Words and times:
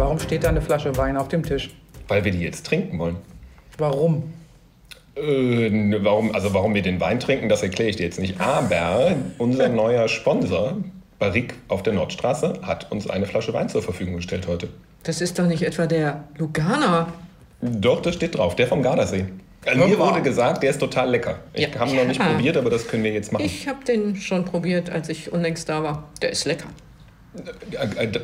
warum 0.00 0.18
steht 0.18 0.42
da 0.44 0.48
eine 0.48 0.60
Flasche 0.60 0.96
Wein 0.96 1.16
auf 1.16 1.28
dem 1.28 1.42
Tisch? 1.44 1.70
weil 2.08 2.24
wir 2.24 2.32
die 2.32 2.40
jetzt 2.40 2.66
trinken 2.66 2.98
wollen. 2.98 3.16
Warum? 3.78 4.32
Äh, 5.14 5.94
warum, 6.02 6.34
also 6.34 6.52
warum 6.54 6.74
wir 6.74 6.82
den 6.82 7.00
Wein 7.00 7.20
trinken, 7.20 7.48
das 7.48 7.62
erkläre 7.62 7.90
ich 7.90 7.96
dir 7.96 8.04
jetzt 8.04 8.18
nicht. 8.18 8.40
Aber 8.40 9.14
unser 9.38 9.68
neuer 9.82 10.08
Sponsor, 10.08 10.78
Barrique 11.20 11.54
auf 11.68 11.82
der 11.84 11.92
Nordstraße, 11.92 12.54
hat 12.62 12.90
uns 12.90 13.08
eine 13.08 13.26
Flasche 13.26 13.52
Wein 13.52 13.68
zur 13.68 13.82
Verfügung 13.82 14.16
gestellt 14.16 14.48
heute. 14.48 14.68
Das 15.04 15.20
ist 15.20 15.38
doch 15.38 15.46
nicht 15.46 15.62
etwa 15.62 15.86
der 15.86 16.24
Lugana. 16.36 17.12
Doch, 17.60 18.00
das 18.02 18.14
steht 18.16 18.36
drauf, 18.36 18.56
der 18.56 18.66
vom 18.66 18.82
Gardasee. 18.82 19.26
Äh, 19.66 19.76
Mir 19.76 19.98
wurde 19.98 20.22
gesagt, 20.22 20.62
der 20.62 20.70
ist 20.70 20.78
total 20.80 21.10
lecker. 21.10 21.38
Ich 21.52 21.68
Ja. 21.72 21.78
habe 21.80 21.90
ihn 21.90 21.96
noch 21.96 22.06
nicht 22.06 22.18
Ja. 22.20 22.26
probiert, 22.32 22.56
aber 22.56 22.70
das 22.70 22.88
können 22.88 23.04
wir 23.04 23.12
jetzt 23.12 23.30
machen. 23.32 23.44
Ich 23.44 23.68
habe 23.68 23.84
den 23.84 24.16
schon 24.16 24.44
probiert, 24.44 24.90
als 24.90 25.08
ich 25.10 25.30
unlängst 25.32 25.68
da 25.68 25.82
war. 25.82 26.08
Der 26.22 26.30
ist 26.30 26.44
lecker. 26.46 26.66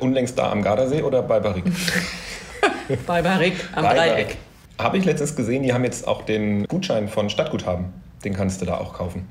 Unlängst 0.00 0.38
da 0.38 0.50
am 0.50 0.62
Gardasee 0.62 1.02
oder 1.02 1.22
bei 1.22 1.40
Barrique? 1.40 1.70
Bei 3.06 3.20
Barrick 3.20 3.54
am 3.74 3.82
Bei 3.82 3.94
Dreieck. 3.94 4.36
Habe 4.78 4.98
ich 4.98 5.04
letztens 5.04 5.34
gesehen, 5.34 5.62
die 5.62 5.72
haben 5.72 5.84
jetzt 5.84 6.06
auch 6.06 6.22
den 6.22 6.66
Gutschein 6.68 7.08
von 7.08 7.30
Stadtguthaben. 7.30 7.86
Den 8.24 8.34
kannst 8.34 8.60
du 8.60 8.66
da 8.66 8.76
auch 8.78 8.92
kaufen. 8.94 9.26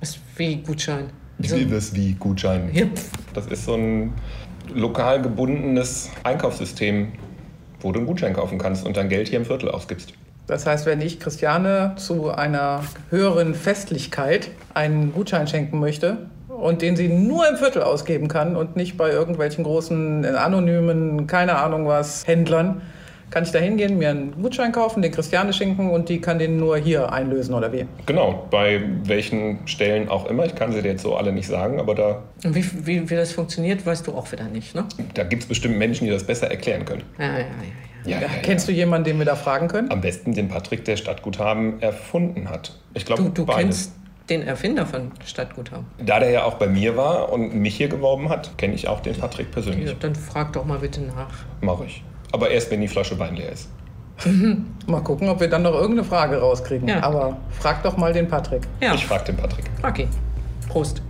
Was 0.00 0.18
wie 0.36 0.56
Gutschein? 0.56 1.10
So, 1.38 1.56
Wie 1.56 1.74
was 1.74 1.94
wie 1.94 2.12
Gutschein? 2.14 2.70
pf, 2.72 3.10
Das 3.32 3.46
ist 3.46 3.64
so 3.64 3.74
ein 3.74 4.12
lokal 4.74 5.22
gebundenes 5.22 6.10
Einkaufssystem, 6.24 7.12
wo 7.80 7.92
du 7.92 8.00
einen 8.00 8.06
Gutschein 8.06 8.34
kaufen 8.34 8.58
kannst 8.58 8.84
und 8.84 8.96
dein 8.96 9.08
Geld 9.08 9.28
hier 9.28 9.38
im 9.38 9.46
Viertel 9.46 9.70
ausgibst. 9.70 10.12
Das 10.46 10.66
heißt, 10.66 10.84
wenn 10.84 11.00
ich 11.00 11.20
Christiane 11.20 11.94
zu 11.96 12.30
einer 12.30 12.82
höheren 13.08 13.54
Festlichkeit 13.54 14.50
einen 14.74 15.12
Gutschein 15.12 15.46
schenken 15.46 15.78
möchte 15.78 16.28
und 16.60 16.82
den 16.82 16.96
sie 16.96 17.08
nur 17.08 17.48
im 17.48 17.56
Viertel 17.56 17.82
ausgeben 17.82 18.28
kann 18.28 18.56
und 18.56 18.76
nicht 18.76 18.96
bei 18.96 19.10
irgendwelchen 19.10 19.64
großen, 19.64 20.24
äh, 20.24 20.28
anonymen, 20.28 21.26
keine 21.26 21.56
Ahnung 21.56 21.86
was, 21.86 22.26
Händlern, 22.26 22.82
kann 23.30 23.44
ich 23.44 23.52
da 23.52 23.60
hingehen, 23.60 23.98
mir 23.98 24.10
einen 24.10 24.42
Gutschein 24.42 24.72
kaufen, 24.72 25.02
den 25.02 25.12
Christiane 25.12 25.52
schenken 25.52 25.90
und 25.90 26.08
die 26.08 26.20
kann 26.20 26.40
den 26.40 26.56
nur 26.56 26.76
hier 26.78 27.12
einlösen 27.12 27.54
oder 27.54 27.72
wie? 27.72 27.86
Genau, 28.06 28.48
bei 28.50 28.82
welchen 29.04 29.66
Stellen 29.68 30.08
auch 30.08 30.26
immer. 30.28 30.46
Ich 30.46 30.56
kann 30.56 30.72
sie 30.72 30.82
dir 30.82 30.88
jetzt 30.90 31.02
so 31.02 31.14
alle 31.14 31.32
nicht 31.32 31.46
sagen, 31.46 31.78
aber 31.78 31.94
da, 31.94 32.22
Und 32.44 32.56
wie, 32.56 32.64
wie, 32.86 33.08
wie 33.08 33.14
das 33.14 33.30
funktioniert, 33.30 33.86
weißt 33.86 34.06
du 34.08 34.14
auch 34.14 34.32
wieder 34.32 34.44
nicht, 34.44 34.74
ne? 34.74 34.84
da 35.14 35.22
gibt 35.22 35.42
es 35.44 35.48
bestimmt 35.48 35.78
Menschen, 35.78 36.06
die 36.06 36.10
das 36.10 36.24
besser 36.24 36.50
erklären 36.50 36.84
können. 36.84 37.02
Ja, 37.18 37.24
ja, 37.26 37.32
ja. 37.38 37.44
ja. 37.44 37.46
Ja, 38.06 38.20
Ja, 38.22 38.28
kennst 38.42 38.66
du 38.66 38.72
jemanden, 38.72 39.04
den 39.04 39.18
wir 39.18 39.26
da 39.26 39.36
fragen 39.36 39.68
können? 39.68 39.90
Am 39.92 40.00
besten 40.00 40.32
den 40.34 40.48
Patrick, 40.48 40.84
der 40.86 40.96
Stadtguthaben 40.96 41.82
erfunden 41.82 42.48
hat. 42.48 42.72
Ich 42.94 43.04
glaube, 43.04 43.22
Du, 43.24 43.28
du 43.28 43.44
beides. 43.44 43.60
kennst 43.62 43.92
den 44.30 44.42
Erfinder 44.46 44.86
von 44.86 45.10
Stadtguthaben. 45.24 45.84
Da 45.98 46.18
der 46.20 46.30
ja 46.30 46.44
auch 46.44 46.54
bei 46.54 46.66
mir 46.68 46.96
war 46.96 47.30
und 47.32 47.54
mich 47.54 47.76
hier 47.76 47.88
geworben 47.88 48.28
hat, 48.28 48.56
kenne 48.56 48.74
ich 48.74 48.88
auch 48.88 49.00
den 49.00 49.16
Patrick 49.16 49.50
persönlich. 49.50 49.88
Ja, 49.88 49.94
dann 49.98 50.14
frag 50.14 50.52
doch 50.52 50.64
mal 50.64 50.78
bitte 50.78 51.00
nach. 51.02 51.28
Mache 51.60 51.84
ich. 51.86 52.02
Aber 52.32 52.50
erst, 52.50 52.70
wenn 52.70 52.80
die 52.80 52.88
Flasche 52.88 53.18
Wein 53.18 53.34
leer 53.36 53.50
ist. 53.52 53.68
Mal 54.86 55.00
gucken, 55.00 55.28
ob 55.28 55.40
wir 55.40 55.48
dann 55.48 55.62
noch 55.62 55.72
irgendeine 55.72 56.04
Frage 56.04 56.38
rauskriegen. 56.40 56.86
Ja. 56.88 57.02
Aber 57.02 57.38
frag 57.58 57.82
doch 57.82 57.96
mal 57.96 58.12
den 58.12 58.28
Patrick. 58.28 58.62
Ja, 58.80 58.94
Ich 58.94 59.06
frage 59.06 59.24
den 59.24 59.36
Patrick. 59.36 59.64
frag 59.80 59.98
ihn. 59.98 60.08
Prost. 60.68 61.02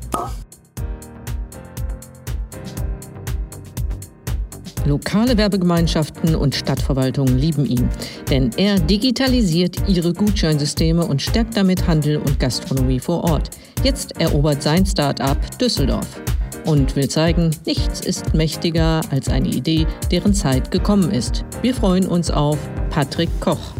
Lokale 4.90 5.36
Werbegemeinschaften 5.36 6.34
und 6.34 6.52
Stadtverwaltungen 6.52 7.38
lieben 7.38 7.64
ihn, 7.64 7.88
denn 8.28 8.50
er 8.56 8.76
digitalisiert 8.76 9.76
ihre 9.86 10.12
Gutscheinsysteme 10.12 11.06
und 11.06 11.22
stärkt 11.22 11.56
damit 11.56 11.86
Handel 11.86 12.16
und 12.16 12.40
Gastronomie 12.40 12.98
vor 12.98 13.22
Ort. 13.22 13.50
Jetzt 13.84 14.20
erobert 14.20 14.62
sein 14.64 14.84
Start-up 14.84 15.58
Düsseldorf 15.60 16.20
und 16.64 16.96
will 16.96 17.08
zeigen, 17.08 17.54
nichts 17.66 18.00
ist 18.00 18.34
mächtiger 18.34 19.00
als 19.10 19.28
eine 19.28 19.48
Idee, 19.48 19.86
deren 20.10 20.34
Zeit 20.34 20.72
gekommen 20.72 21.12
ist. 21.12 21.44
Wir 21.62 21.72
freuen 21.72 22.08
uns 22.08 22.28
auf 22.32 22.58
Patrick 22.90 23.30
Koch. 23.38 23.79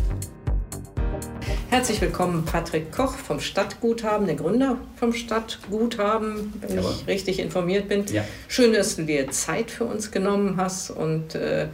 Herzlich 1.71 2.01
willkommen, 2.01 2.45
Patrick 2.45 2.91
Koch 2.91 3.15
vom 3.15 3.39
Stadtguthaben, 3.39 4.27
der 4.27 4.35
Gründer 4.35 4.77
vom 4.97 5.13
Stadtguthaben, 5.13 6.53
wenn 6.61 6.75
Jawohl. 6.75 6.91
ich 6.91 7.07
richtig 7.07 7.39
informiert 7.39 7.89
bin. 7.89 8.05
Ja. 8.07 8.25
Schön, 8.49 8.73
dass 8.73 8.97
du 8.97 9.05
dir 9.05 9.31
Zeit 9.31 9.71
für 9.71 9.85
uns 9.85 10.11
genommen 10.11 10.57
hast 10.57 10.91
und 10.91 11.37
äh, 11.37 11.69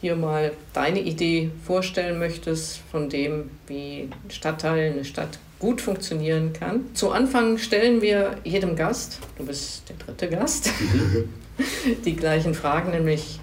hier 0.00 0.14
mal 0.14 0.52
deine 0.72 1.00
Idee 1.00 1.50
vorstellen 1.66 2.20
möchtest 2.20 2.82
von 2.92 3.08
dem, 3.08 3.50
wie 3.66 4.02
ein 4.02 4.30
Stadtteil, 4.30 4.92
eine 4.92 5.04
Stadt 5.04 5.40
gut 5.58 5.80
funktionieren 5.80 6.52
kann. 6.52 6.94
Zu 6.94 7.10
Anfang 7.10 7.58
stellen 7.58 8.00
wir 8.00 8.36
jedem 8.44 8.76
Gast, 8.76 9.18
du 9.38 9.44
bist 9.44 9.88
der 9.88 9.96
dritte 9.96 10.28
Gast, 10.28 10.70
die 12.04 12.14
gleichen 12.14 12.54
Fragen, 12.54 12.92
nämlich 12.92 13.40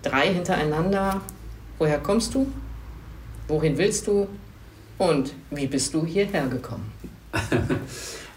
drei 0.00 0.32
hintereinander. 0.32 1.20
Woher 1.76 1.98
kommst 1.98 2.34
du? 2.34 2.50
Wohin 3.48 3.76
willst 3.76 4.06
du? 4.06 4.28
Und 4.98 5.32
wie 5.50 5.66
bist 5.66 5.94
du 5.94 6.04
hierher 6.04 6.46
gekommen? 6.48 6.92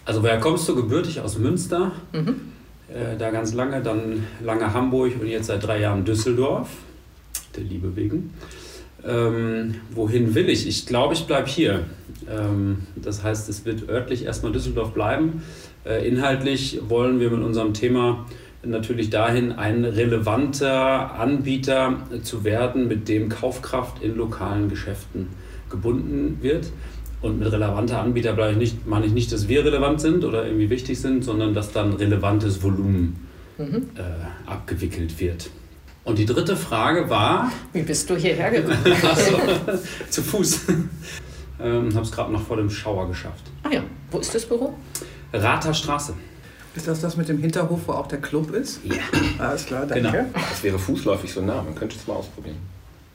Also 0.06 0.22
woher 0.22 0.38
kommst 0.38 0.68
du? 0.68 0.76
Gebürtig 0.76 1.20
aus 1.20 1.36
Münster. 1.36 1.90
Äh, 2.88 3.16
da 3.18 3.30
ganz 3.30 3.54
lange, 3.54 3.82
dann 3.82 4.24
lange 4.40 4.72
Hamburg 4.72 5.20
und 5.20 5.26
jetzt 5.26 5.46
seit 5.46 5.66
drei 5.66 5.80
Jahren 5.80 6.04
Düsseldorf. 6.04 6.68
Der 7.56 7.64
Liebe 7.64 7.96
wegen. 7.96 8.32
Ähm, 9.04 9.74
wohin 9.90 10.36
will 10.36 10.48
ich? 10.48 10.68
Ich 10.68 10.86
glaube, 10.86 11.14
ich 11.14 11.26
bleibe 11.26 11.48
hier. 11.48 11.86
Ähm, 12.30 12.86
das 12.94 13.24
heißt, 13.24 13.48
es 13.48 13.64
wird 13.64 13.88
örtlich 13.88 14.24
erstmal 14.24 14.52
Düsseldorf 14.52 14.92
bleiben. 14.92 15.42
Äh, 15.84 16.06
inhaltlich 16.06 16.80
wollen 16.88 17.18
wir 17.18 17.30
mit 17.30 17.42
unserem 17.42 17.74
Thema 17.74 18.26
natürlich 18.62 19.10
dahin, 19.10 19.50
ein 19.50 19.84
relevanter 19.84 21.16
Anbieter 21.18 21.96
zu 22.22 22.44
werden, 22.44 22.86
mit 22.86 23.08
dem 23.08 23.28
Kaufkraft 23.28 24.02
in 24.04 24.16
lokalen 24.16 24.68
Geschäften 24.68 25.28
gebunden 25.70 26.38
wird. 26.42 26.70
Und 27.22 27.38
mit 27.38 27.50
relevanter 27.50 28.00
Anbieter 28.00 28.34
bleibe 28.34 28.52
ich 28.52 28.58
nicht, 28.58 28.86
meine 28.86 29.06
ich 29.06 29.12
nicht, 29.12 29.32
dass 29.32 29.48
wir 29.48 29.64
relevant 29.64 30.00
sind 30.00 30.24
oder 30.24 30.44
irgendwie 30.46 30.68
wichtig 30.70 31.00
sind, 31.00 31.24
sondern 31.24 31.54
dass 31.54 31.72
dann 31.72 31.94
relevantes 31.94 32.62
Volumen 32.62 33.26
äh, 33.58 33.64
abgewickelt 34.46 35.18
wird. 35.18 35.48
Und 36.04 36.18
die 36.18 36.26
dritte 36.26 36.54
Frage 36.56 37.08
war, 37.10 37.50
Wie 37.72 37.82
bist 37.82 38.08
du 38.10 38.16
hierher 38.16 38.50
gekommen? 38.52 38.78
also, 39.02 39.38
zu 40.10 40.22
Fuß, 40.22 40.66
ähm, 41.60 41.92
habe 41.94 42.04
es 42.04 42.12
gerade 42.12 42.32
noch 42.32 42.42
vor 42.46 42.58
dem 42.58 42.70
Schauer 42.70 43.08
geschafft. 43.08 43.44
ah 43.64 43.70
ja, 43.72 43.82
wo 44.10 44.18
ist 44.18 44.34
das 44.34 44.44
Büro? 44.46 44.74
Rather 45.32 45.74
Straße. 45.74 46.14
Ist 46.76 46.86
das 46.86 47.00
das 47.00 47.16
mit 47.16 47.28
dem 47.30 47.38
Hinterhof, 47.38 47.80
wo 47.86 47.92
auch 47.92 48.06
der 48.06 48.20
Club 48.20 48.50
ist? 48.52 48.80
Ja. 48.84 48.96
Alles 49.38 49.64
klar, 49.64 49.86
danke. 49.86 50.02
Genau. 50.10 50.24
Das 50.50 50.62
wäre 50.62 50.78
fußläufig 50.78 51.32
so 51.32 51.40
nah, 51.40 51.62
man 51.62 51.74
könnte 51.74 51.96
es 51.96 52.06
mal 52.06 52.14
ausprobieren. 52.14 52.58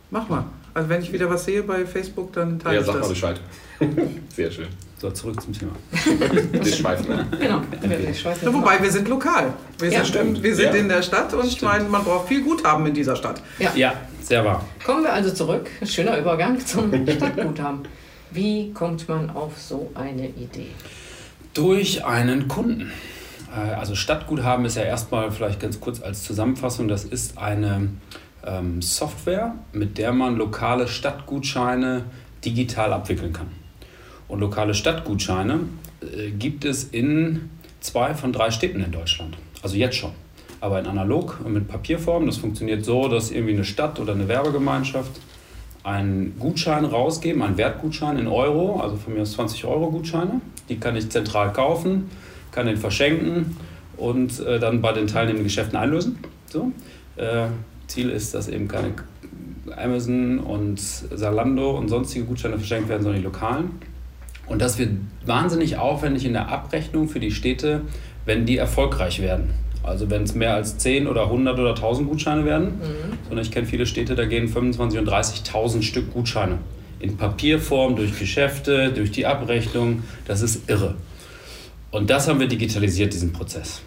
Mach 0.10 0.28
mal. 0.28 0.46
Also 0.74 0.90
wenn 0.90 1.02
ich 1.02 1.12
wieder 1.12 1.30
was 1.30 1.46
sehe 1.46 1.64
bei 1.64 1.86
Facebook, 1.86 2.34
dann 2.34 2.60
teile 2.60 2.76
Ja, 2.76 2.82
ich 2.82 2.86
sag 2.88 2.94
mal 2.96 3.00
das. 3.02 3.10
Bescheid. 3.10 3.40
Sehr 4.36 4.52
schön. 4.52 4.68
So, 5.00 5.10
zurück 5.12 5.42
zum 5.42 5.52
Thema. 5.52 5.72
Wir 6.52 6.66
schweifen 6.72 7.12
ab. 7.12 7.26
Genau. 7.32 7.62
Ich 7.82 8.24
Ja, 8.24 8.30
nicht. 8.32 8.46
wobei, 8.54 8.80
wir 8.80 8.92
sind 8.92 9.08
lokal. 9.08 9.52
Wir 9.80 9.90
Ja, 9.90 9.98
sind, 10.04 10.08
stimmt. 10.10 10.44
Wir 10.44 10.56
sind 10.56 10.66
Ja. 10.76 10.80
in 10.80 10.88
der 10.90 11.02
Stadt 11.02 11.34
und 11.34 11.44
ich 11.46 11.54
Stimmt. 11.54 11.72
meine, 11.72 11.84
man 11.90 12.04
braucht 12.04 12.28
viel 12.28 12.44
Guthaben 12.44 12.86
in 12.86 12.94
dieser 12.94 13.16
Stadt. 13.16 13.42
Ja. 13.58 13.72
Ja, 13.76 13.94
sehr 14.22 14.46
wahr. 14.46 14.64
Kommen 14.86 15.04
wir 15.04 15.12
also 15.12 15.32
zurück. 15.32 15.68
Schöner 15.84 16.20
Übergang 16.20 16.64
zum 16.64 16.92
Stadtguthaben. 17.08 17.80
Wie 18.30 18.72
kommt 18.74 19.10
man 19.10 19.32
auf 19.32 19.54
so 19.60 19.92
eine 19.96 20.28
Idee? 20.28 20.68
Durch 21.56 22.06
einen 22.06 22.48
Kunden. 22.48 22.92
Äh, 23.56 23.74
Also 23.74 23.96
Stadtguthaben 23.96 24.66
ist 24.66 24.76
ja 24.78 24.84
erstmal 24.84 25.32
vielleicht 25.32 25.60
ganz 25.60 25.80
kurz 25.80 26.00
als 26.02 26.22
Zusammenfassung, 26.24 26.88
das 26.88 27.04
ist 27.06 27.40
eine 27.40 27.90
ähm, 28.46 28.82
Software, 28.82 29.56
mit 29.74 29.98
der 29.98 30.12
man 30.12 30.38
lokale 30.38 30.88
Stadtgutscheine 30.88 32.06
digital 32.44 32.94
abwickeln 32.94 33.34
kann. 33.34 33.48
Und 34.28 34.40
lokale 34.40 34.74
Stadtgutscheine 34.74 35.60
äh, 36.02 36.32
gibt 36.32 36.66
es 36.66 36.86
in 36.86 37.50
zwei 37.80 38.14
von 38.14 38.32
drei 38.34 38.52
Städten 38.52 38.82
in 38.84 38.92
Deutschland. 38.92 39.38
Also 39.62 39.76
jetzt 39.76 39.98
schon. 39.98 40.12
Aber 40.60 40.80
in 40.80 40.86
analog 40.86 41.40
und 41.44 41.54
mit 41.54 41.68
Papierform. 41.68 42.28
Das 42.28 42.38
funktioniert 42.38 42.86
so, 42.86 43.08
dass 43.08 43.32
irgendwie 43.32 43.54
eine 43.54 43.66
Stadt 43.66 44.00
oder 44.00 44.14
eine 44.14 44.28
Werbegemeinschaft 44.28 45.12
einen 45.84 46.38
Gutschein 46.38 46.86
rausgeben, 46.86 47.42
einen 47.42 47.58
Wertgutschein 47.58 48.18
in 48.20 48.28
Euro, 48.28 48.80
also 48.80 48.96
von 48.96 49.14
mir 49.14 49.22
aus 49.22 49.32
20 49.34 49.66
Euro 49.66 49.90
Gutscheine. 49.90 50.42
Die 50.70 50.78
kann 50.78 50.96
ich 50.96 51.10
zentral 51.10 51.52
kaufen, 51.52 52.12
kann 52.52 52.68
den 52.68 52.78
verschenken 52.78 53.58
und 53.98 54.40
äh, 54.40 54.60
dann 54.60 54.82
bei 54.82 54.94
den 54.94 55.08
teilnehmenden 55.08 55.44
Geschäften 55.44 55.78
einlösen. 55.78 56.20
So. 56.48 56.72
Äh, 57.16 57.48
Ziel 57.92 58.10
ist, 58.10 58.34
dass 58.34 58.48
eben 58.48 58.68
keine 58.68 58.94
Amazon 59.76 60.40
und 60.40 60.80
Salando 60.80 61.78
und 61.78 61.90
sonstige 61.90 62.26
Gutscheine 62.26 62.58
verschenkt 62.58 62.90
werden, 62.90 63.04
sondern 63.04 63.22
die 63.22 63.26
lokalen. 63.26 63.72
Und 64.48 64.62
das 64.62 64.78
wird 64.78 64.92
wahnsinnig 65.26 65.78
aufwendig 65.78 66.26
in 66.26 66.34
der 66.34 66.50
Abrechnung 66.50 67.08
für 67.08 67.20
die 67.20 67.32
Städte, 67.32 67.82
wenn 68.26 68.46
die 68.46 68.58
erfolgreich 68.58 69.22
werden. 69.22 69.52
Also 69.84 70.10
wenn 70.10 70.24
es 70.24 70.36
mehr 70.36 70.54
als 70.54 70.78
10 70.78 71.08
oder 71.08 71.24
100 71.24 71.58
oder 71.58 71.70
1000 71.70 72.10
Gutscheine 72.10 72.46
werden. 72.46 72.66
Mhm. 72.66 73.18
Sondern 73.28 73.46
ich 73.46 73.52
kenne 73.52 73.66
viele 73.66 73.86
Städte, 73.86 74.16
da 74.16 74.26
gehen 74.26 74.48
25.000 74.48 75.00
und 75.00 75.10
30.000 75.10 75.82
Stück 75.82 76.14
Gutscheine. 76.14 76.60
In 77.00 77.18
Papierform, 77.18 77.96
durch 77.96 78.18
Geschäfte, 78.18 78.92
durch 78.92 79.12
die 79.12 79.26
Abrechnung. 79.26 80.04
Das 80.28 80.42
ist 80.42 80.70
irre. 80.70 80.96
Und 81.90 82.10
das 82.10 82.28
haben 82.28 82.40
wir 82.40 82.48
digitalisiert, 82.48 83.14
diesen 83.14 83.34
Prozess. 83.34 83.82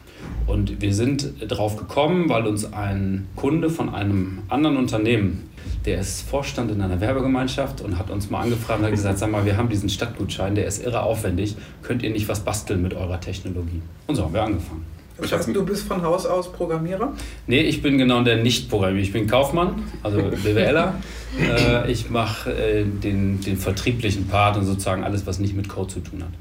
Und 0.47 0.81
wir 0.81 0.95
sind 0.95 1.35
drauf 1.51 1.77
gekommen, 1.77 2.29
weil 2.29 2.47
uns 2.47 2.73
ein 2.73 3.27
Kunde 3.35 3.71
von 3.71 3.95
einem 3.95 4.41
anderen 4.49 4.77
Unternehmen, 4.77 5.49
der 5.85 6.01
ist 6.01 6.29
Vorstand 6.29 6.71
in 6.71 6.81
einer 6.81 7.01
Werbegemeinschaft 7.01 7.81
und 7.81 7.99
hat 7.99 8.11
uns 8.11 8.31
mal 8.31 8.43
angefragt 8.43 8.81
und 8.81 8.87
hat 8.87 8.93
gesagt, 8.93 9.19
sag 9.19 9.31
mal, 9.31 9.45
wir 9.45 9.57
haben 9.57 9.69
diesen 9.69 9.89
Stadtgutschein, 9.89 10.55
der 10.55 10.67
ist 10.67 10.85
irre 10.85 11.03
aufwendig, 11.03 11.57
könnt 11.83 12.03
ihr 12.03 12.11
nicht 12.11 12.29
was 12.29 12.41
basteln 12.41 12.83
mit 12.83 12.95
eurer 12.95 13.21
Technologie? 13.21 13.83
Und 14.07 14.17
so 14.17 14.25
haben 14.25 14.35
wir 14.35 14.43
angefangen. 14.43 14.85
Das 15.17 15.33
heißt, 15.33 15.55
du 15.55 15.65
bist 15.65 15.87
von 15.87 16.03
Haus 16.03 16.27
aus 16.27 16.51
Programmierer? 16.51 17.13
Nee, 17.47 17.61
ich 17.61 17.83
bin 17.83 17.99
genau 17.99 18.25
der 18.25 18.43
Nicht-Programmierer. 18.43 19.03
Ich 19.03 19.13
bin 19.13 19.29
Kaufmann, 19.29 19.85
also 20.03 20.19
BWLer. 20.19 20.95
äh, 21.41 21.91
ich 21.91 22.11
mache 22.11 22.53
äh, 22.53 22.85
den, 22.85 23.41
den 23.41 23.57
vertrieblichen 23.57 24.27
Part 24.27 24.57
und 24.57 24.65
sozusagen 24.65 25.05
alles, 25.05 25.25
was 25.27 25.39
nicht 25.39 25.55
mit 25.55 25.69
Code 25.69 25.89
zu 25.89 26.01
tun 26.01 26.25
hat. 26.25 26.33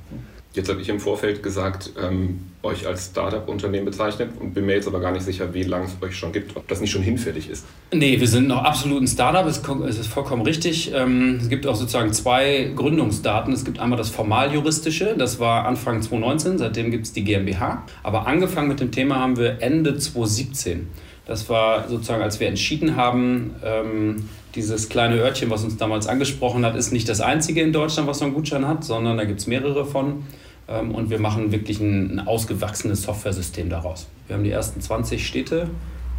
Jetzt 0.53 0.69
habe 0.69 0.81
ich 0.81 0.89
im 0.89 0.99
Vorfeld 0.99 1.41
gesagt, 1.41 1.93
ähm, 1.99 2.41
euch 2.61 2.85
als 2.85 3.07
Startup-Unternehmen 3.07 3.85
bezeichnet 3.85 4.29
und 4.39 4.53
bin 4.53 4.67
mir 4.67 4.75
jetzt 4.75 4.87
aber 4.87 4.99
gar 4.99 5.11
nicht 5.11 5.23
sicher, 5.23 5.51
wie 5.55 5.63
lange 5.63 5.85
es 5.85 5.95
euch 6.01 6.15
schon 6.15 6.31
gibt, 6.31 6.55
ob 6.55 6.67
das 6.67 6.79
nicht 6.79 6.91
schon 6.91 7.01
hinfällig 7.01 7.49
ist. 7.49 7.65
Nee, 7.91 8.19
wir 8.19 8.27
sind 8.27 8.47
noch 8.47 8.63
absolut 8.63 9.01
ein 9.01 9.07
Startup, 9.07 9.47
es 9.47 9.97
ist 9.97 10.07
vollkommen 10.07 10.43
richtig. 10.43 10.91
Ähm, 10.93 11.39
es 11.41 11.49
gibt 11.49 11.65
auch 11.65 11.75
sozusagen 11.75 12.13
zwei 12.13 12.71
Gründungsdaten. 12.75 13.51
Es 13.51 13.65
gibt 13.65 13.79
einmal 13.79 13.97
das 13.97 14.11
formal-juristische, 14.11 15.15
das 15.17 15.39
war 15.39 15.65
Anfang 15.65 16.03
2019, 16.03 16.59
seitdem 16.59 16.91
gibt 16.91 17.05
es 17.05 17.13
die 17.13 17.23
GmbH. 17.23 17.83
Aber 18.03 18.27
angefangen 18.27 18.67
mit 18.67 18.79
dem 18.79 18.91
Thema 18.91 19.19
haben 19.19 19.37
wir 19.37 19.57
Ende 19.59 19.97
2017. 19.97 20.87
Das 21.25 21.49
war 21.49 21.87
sozusagen, 21.87 22.21
als 22.21 22.39
wir 22.39 22.47
entschieden 22.47 22.95
haben, 22.95 23.55
ähm, 23.63 24.29
dieses 24.55 24.89
kleine 24.89 25.17
Örtchen, 25.17 25.49
was 25.49 25.63
uns 25.63 25.77
damals 25.77 26.07
angesprochen 26.07 26.65
hat, 26.65 26.75
ist 26.75 26.91
nicht 26.91 27.09
das 27.09 27.21
einzige 27.21 27.61
in 27.61 27.73
Deutschland, 27.73 28.07
was 28.07 28.19
so 28.19 28.25
einen 28.25 28.33
Gutschein 28.33 28.67
hat, 28.67 28.83
sondern 28.83 29.17
da 29.17 29.25
gibt 29.25 29.39
es 29.39 29.47
mehrere 29.47 29.85
von. 29.85 30.23
Ähm, 30.67 30.93
und 30.93 31.09
wir 31.09 31.19
machen 31.19 31.51
wirklich 31.51 31.79
ein, 31.79 32.15
ein 32.15 32.27
ausgewachsenes 32.27 33.03
Software-System 33.03 33.69
daraus. 33.69 34.07
Wir 34.27 34.35
haben 34.35 34.43
die 34.43 34.51
ersten 34.51 34.79
20 34.79 35.25
Städte, 35.25 35.69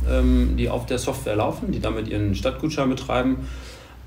ähm, 0.09 0.57
die 0.57 0.69
auf 0.69 0.87
der 0.87 0.99
Software 0.99 1.37
laufen, 1.37 1.73
die 1.73 1.81
damit 1.81 2.09
ihren 2.09 2.35
Stadtgutschein 2.35 2.89
betreiben. 2.89 3.49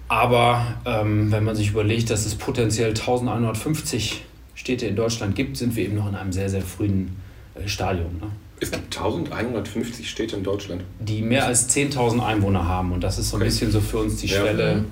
Aber 0.10 0.76
ähm, 0.86 1.32
wenn 1.32 1.44
man 1.44 1.56
sich 1.56 1.72
überlegt, 1.72 2.10
dass 2.10 2.26
es 2.26 2.36
potenziell 2.36 2.90
1150 2.90 4.24
Städte 4.56 4.86
in 4.86 4.96
Deutschland 4.96 5.36
gibt, 5.36 5.58
sind 5.58 5.76
wir 5.76 5.86
eben 5.86 5.96
noch 5.96 6.08
in 6.08 6.16
einem 6.16 6.32
sehr, 6.32 6.50
sehr 6.50 6.62
frühen 6.62 7.16
äh, 7.56 7.68
Stadium. 7.68 8.18
Ne? 8.20 8.28
Es 8.59 8.71
gibt 8.71 8.98
1150 8.98 10.09
Städte 10.09 10.36
in 10.36 10.44
Deutschland. 10.44 10.83
Die 11.00 11.21
mehr 11.21 11.45
als 11.45 11.69
10.000 11.69 12.25
Einwohner 12.25 12.68
haben. 12.68 12.92
Und 12.92 13.04
das 13.04 13.19
ist 13.19 13.30
so 13.30 13.38
ein 13.38 13.42
okay. 13.42 13.50
bisschen 13.50 13.71
so 13.71 13.80
für 13.80 14.00
uns 14.00 14.18
die 14.18 14.27
ja. 14.27 14.39
Schwelle. 14.39 14.75
Mhm. 14.75 14.86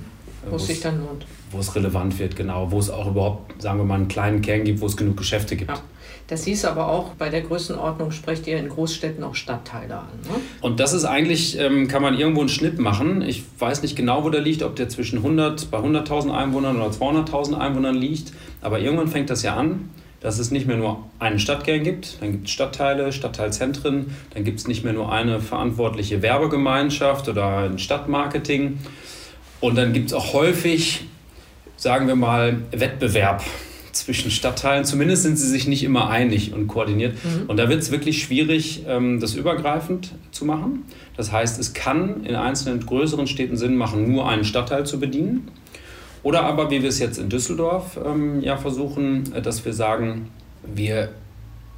Wo 0.49 0.57
es 0.57 0.67
sich 0.67 0.79
dann 0.81 0.99
lohnt. 0.99 1.25
Wo 1.49 1.57
es 1.57 1.75
relevant 1.75 2.19
wird, 2.19 2.35
genau. 2.35 2.69
Wo 2.69 2.77
es 2.77 2.91
auch 2.91 3.07
überhaupt, 3.07 3.59
sagen 3.61 3.79
wir 3.79 3.85
mal, 3.85 3.95
einen 3.95 4.07
kleinen 4.07 4.41
Kern 4.41 4.63
gibt, 4.63 4.81
wo 4.81 4.85
es 4.85 4.95
genug 4.95 5.17
Geschäfte 5.17 5.55
gibt. 5.55 5.71
Ja. 5.71 5.81
Das 6.27 6.43
hieß 6.43 6.65
aber 6.65 6.87
auch, 6.87 7.09
bei 7.15 7.29
der 7.29 7.41
Größenordnung 7.41 8.11
sprecht 8.11 8.45
ihr 8.47 8.57
in 8.57 8.69
Großstädten 8.69 9.23
auch 9.23 9.35
Stadtteile 9.35 9.97
an. 9.97 10.07
Ne? 10.23 10.35
Und 10.61 10.79
das 10.79 10.93
ist 10.93 11.05
eigentlich, 11.05 11.57
ähm, 11.59 11.87
kann 11.87 12.01
man 12.01 12.17
irgendwo 12.17 12.41
einen 12.41 12.49
Schnitt 12.49 12.79
machen. 12.79 13.21
Ich 13.21 13.43
weiß 13.59 13.81
nicht 13.83 13.95
genau, 13.95 14.23
wo 14.23 14.29
der 14.29 14.41
liegt, 14.41 14.63
ob 14.63 14.75
der 14.75 14.89
zwischen 14.89 15.17
100, 15.17 15.69
bei 15.69 15.79
100.000 15.79 16.31
Einwohnern 16.31 16.77
oder 16.77 16.89
200.000 16.89 17.55
Einwohnern 17.55 17.95
liegt. 17.95 18.31
Aber 18.61 18.79
irgendwann 18.79 19.07
fängt 19.07 19.29
das 19.29 19.41
ja 19.43 19.55
an 19.55 19.89
dass 20.25 20.39
es 20.39 20.49
nicht 20.49 20.65
mehr 20.65 20.75
nur 20.75 21.03
einen 21.19 21.37
Stadtkern 21.37 21.83
gibt, 21.83 22.19
dann 22.19 22.31
gibt 22.31 22.47
es 22.47 22.51
Stadtteile, 22.51 23.11
Stadtteilzentren, 23.13 24.07
dann 24.33 24.43
gibt 24.43 24.59
es 24.59 24.67
nicht 24.67 24.83
mehr 24.83 24.91
nur 24.91 25.11
eine 25.11 25.39
verantwortliche 25.39 26.23
Werbegemeinschaft 26.23 27.29
oder 27.29 27.59
ein 27.59 27.77
Stadtmarketing. 27.77 28.79
Und 29.59 29.75
dann 29.77 29.93
gibt 29.93 30.07
es 30.07 30.13
auch 30.13 30.33
häufig, 30.33 31.03
sagen 31.77 32.07
wir 32.07 32.15
mal, 32.15 32.57
Wettbewerb 32.71 33.43
zwischen 33.91 34.31
Stadtteilen. 34.31 34.83
Zumindest 34.83 35.21
sind 35.21 35.37
sie 35.37 35.47
sich 35.47 35.67
nicht 35.67 35.83
immer 35.83 36.09
einig 36.09 36.53
und 36.55 36.65
koordiniert. 36.65 37.13
Mhm. 37.23 37.43
Und 37.47 37.57
da 37.57 37.69
wird 37.69 37.83
es 37.83 37.91
wirklich 37.91 38.23
schwierig, 38.23 38.83
ähm, 38.87 39.19
das 39.19 39.35
übergreifend 39.35 40.15
zu 40.31 40.43
machen. 40.43 40.85
Das 41.15 41.31
heißt, 41.31 41.59
es 41.59 41.75
kann 41.75 42.23
in 42.23 42.33
einzelnen 42.33 42.83
größeren 42.83 43.27
Städten 43.27 43.57
Sinn 43.57 43.75
machen, 43.75 44.11
nur 44.11 44.27
einen 44.27 44.43
Stadtteil 44.43 44.87
zu 44.87 44.99
bedienen. 44.99 45.49
Oder 46.25 46.43
aber, 46.43 46.71
wie 46.71 46.81
wir 46.81 46.89
es 46.89 46.97
jetzt 46.97 47.19
in 47.19 47.29
Düsseldorf 47.29 47.99
ähm, 48.03 48.41
ja 48.41 48.57
versuchen, 48.57 49.31
äh, 49.35 49.43
dass 49.43 49.63
wir 49.63 49.73
sagen, 49.73 50.31
wir 50.63 51.09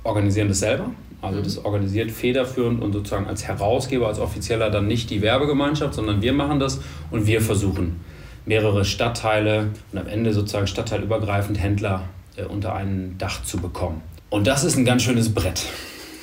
organisieren 0.05 0.47
das 0.47 0.59
selber. 0.59 0.91
Also 1.21 1.41
das 1.41 1.65
organisiert 1.65 2.11
federführend 2.11 2.81
und 2.81 2.93
sozusagen 2.93 3.27
als 3.27 3.45
Herausgeber, 3.45 4.07
als 4.07 4.19
Offizieller 4.19 4.69
dann 4.69 4.87
nicht 4.87 5.09
die 5.09 5.21
Werbegemeinschaft, 5.21 5.95
sondern 5.95 6.21
wir 6.21 6.31
machen 6.31 6.61
das 6.61 6.79
und 7.11 7.27
wir 7.27 7.41
versuchen 7.41 7.99
mehrere 8.45 8.85
Stadtteile 8.85 9.71
und 9.91 9.99
am 9.99 10.07
Ende 10.07 10.31
sozusagen 10.31 10.67
stadtteilübergreifend 10.67 11.59
Händler 11.59 12.03
äh, 12.37 12.45
unter 12.45 12.73
ein 12.73 13.15
Dach 13.17 13.43
zu 13.43 13.57
bekommen. 13.57 14.01
Und 14.29 14.47
das 14.47 14.63
ist 14.63 14.77
ein 14.77 14.85
ganz 14.85 15.03
schönes 15.03 15.33
Brett. 15.33 15.65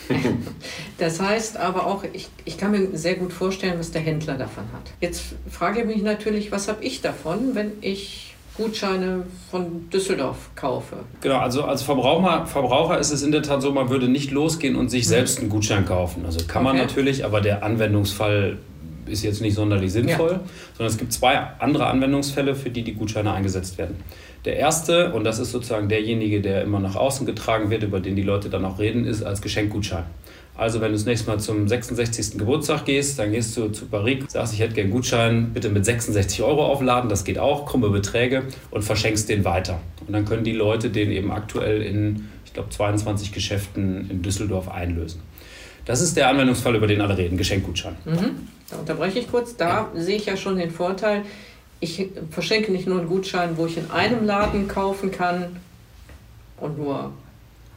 Das 0.99 1.21
heißt 1.21 1.56
aber 1.56 1.87
auch, 1.87 2.05
ich, 2.12 2.29
ich 2.45 2.56
kann 2.56 2.71
mir 2.71 2.97
sehr 2.97 3.17
gut 3.17 3.33
vorstellen, 3.33 3.79
was 3.79 3.91
der 3.91 4.01
Händler 4.01 4.35
davon 4.35 4.65
hat. 4.73 4.93
Jetzt 5.01 5.35
frage 5.51 5.81
ich 5.81 5.87
mich 5.87 6.03
natürlich, 6.03 6.53
was 6.53 6.69
habe 6.69 6.85
ich 6.85 7.01
davon, 7.01 7.55
wenn 7.55 7.73
ich 7.81 8.35
Gutscheine 8.56 9.25
von 9.51 9.91
Düsseldorf 9.91 10.51
kaufe. 10.55 10.97
Genau, 11.21 11.39
also 11.39 11.65
als 11.65 11.83
Verbraucher, 11.83 12.47
Verbraucher 12.47 12.99
ist 12.99 13.11
es 13.11 13.23
in 13.23 13.33
der 13.33 13.43
Tat 13.43 13.62
so, 13.62 13.73
man 13.73 13.91
würde 13.91 14.09
nicht 14.09 14.31
losgehen 14.31 14.77
und 14.77 14.91
sich 14.91 15.05
mhm. 15.05 15.09
selbst 15.09 15.41
einen 15.41 15.49
Gutschein 15.49 15.85
kaufen. 15.85 16.25
Also 16.25 16.47
kann 16.47 16.62
man 16.62 16.77
natürlich, 16.77 17.25
aber 17.25 17.41
der 17.41 17.65
Anwendungsfall 17.65 18.59
ist 19.07 19.23
jetzt 19.23 19.41
nicht 19.41 19.55
sonderlich 19.55 19.93
sinnvoll, 19.93 20.33
ja. 20.33 20.41
sondern 20.77 20.93
es 20.93 20.99
gibt 20.99 21.12
zwei 21.12 21.37
andere 21.59 21.87
Anwendungsfälle, 21.87 22.55
für 22.55 22.71
die 22.71 22.83
die 22.83 22.95
Gutscheine 22.95 23.33
eingesetzt 23.33 23.77
werden. 23.77 23.97
Der 24.44 24.56
erste, 24.56 25.12
und 25.12 25.25
das 25.25 25.38
ist 25.38 25.52
sozusagen 25.52 25.88
derjenige, 25.88 26.43
der 26.43 26.62
immer 26.62 26.79
nach 26.79 26.96
außen 26.96 27.25
getragen 27.25 27.70
wird, 27.70 27.82
über 27.82 28.00
den 28.00 28.14
die 28.14 28.23
Leute 28.23 28.50
dann 28.50 28.64
auch 28.64 28.79
reden, 28.79 29.06
ist 29.06 29.23
als 29.23 29.41
Geschenkgutschein. 29.41 30.05
Also 30.56 30.81
wenn 30.81 30.88
du 30.88 30.94
das 30.94 31.06
nächste 31.06 31.29
Mal 31.29 31.41
zum 31.41 31.67
66. 31.67 32.38
Geburtstag 32.38 32.85
gehst, 32.85 33.19
dann 33.19 33.32
gehst 33.32 33.56
du 33.56 33.69
zu 33.70 33.87
Paris, 33.87 34.25
sagst, 34.28 34.54
ich 34.54 34.61
hätte 34.61 34.75
gerne 34.75 34.87
einen 34.87 34.92
Gutschein, 34.92 35.52
bitte 35.52 35.69
mit 35.69 35.85
66 35.85 36.42
Euro 36.42 36.64
aufladen, 36.66 37.11
das 37.11 37.25
geht 37.25 37.38
auch, 37.38 37.66
krumme 37.66 37.90
Beträge 37.90 38.45
und 38.71 38.83
verschenkst 38.83 39.28
den 39.28 39.45
weiter. 39.45 39.80
Und 40.07 40.12
dann 40.12 40.25
können 40.25 40.45
die 40.45 40.52
Leute 40.52 40.90
den 40.90 41.11
eben 41.11 41.33
aktuell 41.33 41.83
in, 41.83 42.28
ich 42.45 42.52
glaube, 42.52 42.69
22 42.69 43.33
Geschäften 43.33 44.09
in 44.11 44.23
Düsseldorf 44.23 44.69
einlösen. 44.69 45.21
Das 45.87 46.00
ist 46.00 46.16
der 46.16 46.28
Anwendungsfall, 46.28 46.76
über 46.76 46.87
den 46.87 47.00
alle 47.00 47.19
reden, 47.19 47.37
Geschenkgutschein. 47.37 47.97
Mhm. 48.04 48.49
Da 48.71 48.76
unterbreche 48.76 49.19
ich 49.19 49.30
kurz. 49.30 49.57
Da 49.57 49.90
ja. 49.95 50.00
sehe 50.00 50.16
ich 50.16 50.26
ja 50.26 50.37
schon 50.37 50.57
den 50.57 50.71
Vorteil, 50.71 51.23
ich 51.85 52.09
verschenke 52.31 52.73
nicht 52.73 52.87
nur 52.87 52.99
einen 52.99 53.09
Gutschein, 53.09 53.57
wo 53.57 53.67
ich 53.67 53.76
in 53.76 53.91
einem 53.91 54.25
Laden 54.25 54.67
kaufen 54.67 55.11
kann 55.11 55.57
und 56.59 56.79
nur 56.79 57.12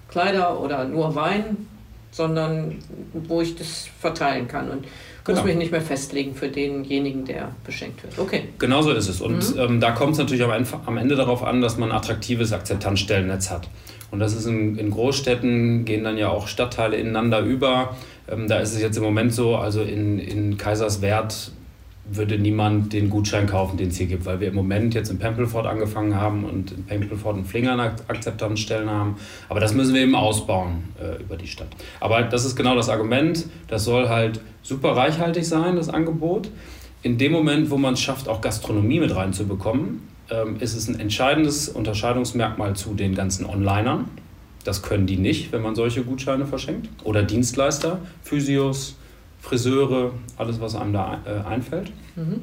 Kleider 0.09 0.59
oder 0.59 0.85
nur 0.85 1.13
Wein, 1.13 1.67
sondern 2.11 2.77
wo 3.13 3.41
ich 3.41 3.55
das 3.55 3.89
verteilen 3.99 4.47
kann 4.47 4.69
und 4.69 4.85
genau. 5.23 5.39
muss 5.39 5.45
mich 5.45 5.57
nicht 5.57 5.71
mehr 5.71 5.81
festlegen 5.81 6.33
für 6.33 6.47
denjenigen, 6.47 7.25
der 7.25 7.51
beschenkt 7.65 8.01
wird. 8.03 8.17
Okay. 8.17 8.45
Genau 8.57 8.81
so 8.81 8.91
ist 8.91 9.09
es. 9.09 9.21
Und 9.21 9.55
mhm. 9.55 9.59
ähm, 9.59 9.79
da 9.81 9.91
kommt 9.91 10.13
es 10.13 10.17
natürlich 10.17 10.43
am 10.43 10.97
Ende 10.97 11.15
darauf 11.15 11.43
an, 11.43 11.61
dass 11.61 11.77
man 11.77 11.91
ein 11.91 11.97
attraktives 11.97 12.53
Akzeptanzstellennetz 12.53 13.51
hat. 13.51 13.67
Und 14.09 14.19
das 14.19 14.33
ist 14.33 14.45
in, 14.45 14.77
in 14.77 14.89
Großstädten, 14.89 15.83
gehen 15.83 16.05
dann 16.05 16.17
ja 16.17 16.29
auch 16.29 16.47
Stadtteile 16.47 16.95
ineinander 16.95 17.41
über. 17.41 17.97
Ähm, 18.29 18.47
da 18.47 18.59
ist 18.59 18.73
es 18.73 18.81
jetzt 18.81 18.97
im 18.97 19.03
Moment 19.03 19.33
so, 19.33 19.57
also 19.57 19.81
in, 19.81 20.17
in 20.17 20.57
Kaiserswerth 20.57 21.51
würde 22.09 22.37
niemand 22.37 22.93
den 22.93 23.09
Gutschein 23.09 23.47
kaufen, 23.47 23.77
den 23.77 23.89
es 23.89 23.97
hier 23.97 24.07
gibt, 24.07 24.25
weil 24.25 24.39
wir 24.39 24.47
im 24.47 24.55
Moment 24.55 24.93
jetzt 24.93 25.09
in 25.09 25.19
Pempelfort 25.19 25.65
angefangen 25.65 26.15
haben 26.15 26.45
und 26.45 26.71
in 26.71 26.83
Pempelfort 26.83 27.33
und 27.33 27.45
Flingern 27.45 27.79
Akzeptanzstellen 27.79 28.89
haben. 28.89 29.17
Aber 29.49 29.59
das 29.59 29.73
müssen 29.73 29.93
wir 29.93 30.01
eben 30.01 30.15
ausbauen 30.15 30.83
äh, 31.01 31.21
über 31.21 31.35
die 31.35 31.47
Stadt. 31.47 31.69
Aber 31.99 32.21
das 32.23 32.45
ist 32.45 32.55
genau 32.55 32.75
das 32.75 32.89
Argument. 32.89 33.45
Das 33.67 33.83
soll 33.83 34.09
halt 34.09 34.39
super 34.61 34.95
reichhaltig 34.95 35.45
sein, 35.45 35.75
das 35.75 35.89
Angebot. 35.89 36.49
In 37.03 37.17
dem 37.17 37.31
Moment, 37.31 37.69
wo 37.69 37.77
man 37.77 37.93
es 37.93 38.01
schafft, 38.01 38.27
auch 38.27 38.41
Gastronomie 38.41 38.99
mit 38.99 39.15
reinzubekommen, 39.15 40.01
ähm, 40.29 40.57
ist 40.59 40.75
es 40.75 40.87
ein 40.87 40.99
entscheidendes 40.99 41.69
Unterscheidungsmerkmal 41.69 42.75
zu 42.75 42.93
den 42.93 43.15
ganzen 43.15 43.45
Onlinern. 43.45 44.05
Das 44.63 44.81
können 44.81 45.07
die 45.07 45.17
nicht, 45.17 45.51
wenn 45.51 45.61
man 45.61 45.75
solche 45.75 46.03
Gutscheine 46.03 46.45
verschenkt. 46.45 46.89
Oder 47.03 47.23
Dienstleister, 47.23 47.99
Physios, 48.21 48.97
Friseure, 49.47 50.11
alles, 50.37 50.59
was 50.59 50.75
einem 50.75 50.93
da 50.93 51.19
äh, 51.25 51.47
einfällt. 51.47 51.91
Mhm. 52.15 52.41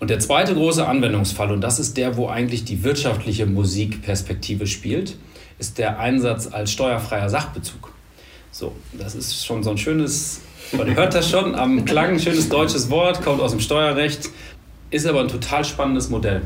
Und 0.00 0.10
der 0.10 0.18
zweite 0.18 0.54
große 0.54 0.86
Anwendungsfall, 0.86 1.52
und 1.52 1.60
das 1.60 1.78
ist 1.78 1.96
der, 1.96 2.16
wo 2.16 2.28
eigentlich 2.28 2.64
die 2.64 2.82
wirtschaftliche 2.82 3.46
Musikperspektive 3.46 4.66
spielt, 4.66 5.16
ist 5.58 5.78
der 5.78 5.98
Einsatz 5.98 6.46
als 6.46 6.72
steuerfreier 6.72 7.28
Sachbezug. 7.28 7.92
So, 8.50 8.72
das 8.92 9.14
ist 9.14 9.44
schon 9.44 9.62
so 9.62 9.70
ein 9.70 9.78
schönes, 9.78 10.40
man 10.72 10.94
hört 10.94 11.14
das 11.14 11.30
schon 11.30 11.54
am 11.54 11.84
Klang, 11.84 12.10
ein 12.10 12.20
schönes 12.20 12.48
deutsches 12.48 12.90
Wort, 12.90 13.22
kommt 13.22 13.40
aus 13.40 13.52
dem 13.52 13.60
Steuerrecht. 13.60 14.30
ist 14.90 15.06
aber 15.06 15.20
ein 15.20 15.28
total 15.28 15.64
spannendes 15.64 16.08
Modell. 16.08 16.42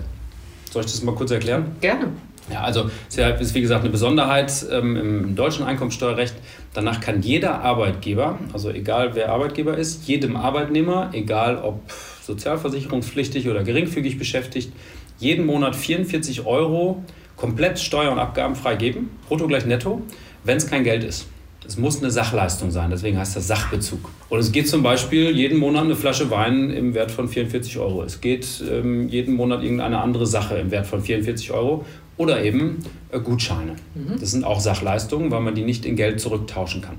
Soll 0.71 0.85
ich 0.85 0.91
das 0.91 1.03
mal 1.03 1.15
kurz 1.15 1.31
erklären? 1.31 1.77
Gerne. 1.81 2.13
Ja, 2.51 2.63
also 2.63 2.91
es 3.09 3.17
ist 3.41 3.55
wie 3.55 3.61
gesagt 3.61 3.83
eine 3.83 3.91
Besonderheit 3.91 4.53
ähm, 4.71 4.97
im 4.97 5.37
deutschen 5.37 5.65
Einkommensteuerrecht. 5.65 6.35
Danach 6.73 7.01
kann 7.01 7.23
jeder 7.23 7.61
Arbeitgeber, 7.61 8.39
also 8.53 8.71
egal 8.71 9.15
wer 9.15 9.31
Arbeitgeber 9.33 9.77
ist, 9.77 10.09
jedem 10.09 10.37
Arbeitnehmer, 10.37 11.11
egal 11.13 11.59
ob 11.59 11.81
sozialversicherungspflichtig 12.23 13.49
oder 13.49 13.65
geringfügig 13.65 14.19
beschäftigt, 14.19 14.73
jeden 15.19 15.47
Monat 15.47 15.77
44 15.77 16.47
Euro 16.47 17.03
komplett 17.37 17.79
Steuer- 17.79 18.13
und 18.13 18.19
Abgaben 18.19 18.55
freigeben, 18.55 19.11
brutto 19.29 19.47
gleich 19.47 19.67
netto, 19.67 20.03
wenn 20.45 20.57
es 20.57 20.69
kein 20.69 20.85
Geld 20.85 21.05
ist. 21.05 21.27
Es 21.67 21.77
muss 21.77 21.99
eine 21.99 22.11
Sachleistung 22.11 22.71
sein, 22.71 22.89
deswegen 22.91 23.19
heißt 23.19 23.37
das 23.37 23.47
Sachbezug. 23.47 24.09
Und 24.31 24.39
es 24.39 24.53
geht 24.53 24.69
zum 24.69 24.83
Beispiel 24.83 25.37
jeden 25.37 25.59
Monat 25.59 25.85
eine 25.85 25.97
Flasche 25.97 26.31
Wein 26.31 26.71
im 26.71 26.95
Wert 26.95 27.11
von 27.11 27.29
44 27.29 27.79
Euro. 27.79 28.03
Es 28.03 28.23
geht 28.23 28.63
ähm, 28.71 29.09
jeden 29.09 29.35
Monat 29.35 29.63
irgendeine 29.63 30.01
andere 30.01 30.27
Sache 30.27 30.57
im 30.57 30.71
Wert 30.71 30.87
von 30.87 31.03
44 31.03 31.53
Euro 31.53 31.85
oder 32.19 32.43
eben 32.45 32.79
äh, 33.11 33.19
Gutscheine. 33.21 33.77
Mhm. 33.95 34.21
Das 34.21 34.31
sind 34.33 34.45
auch 34.45 34.61
Sachleistungen, 34.61 35.31
weil 35.31 35.41
man 35.41 35.55
die 35.55 35.63
nicht 35.63 35.87
in 35.87 35.97
Geld 35.97 36.21
zurücktauschen 36.21 36.83
kann. 36.83 36.97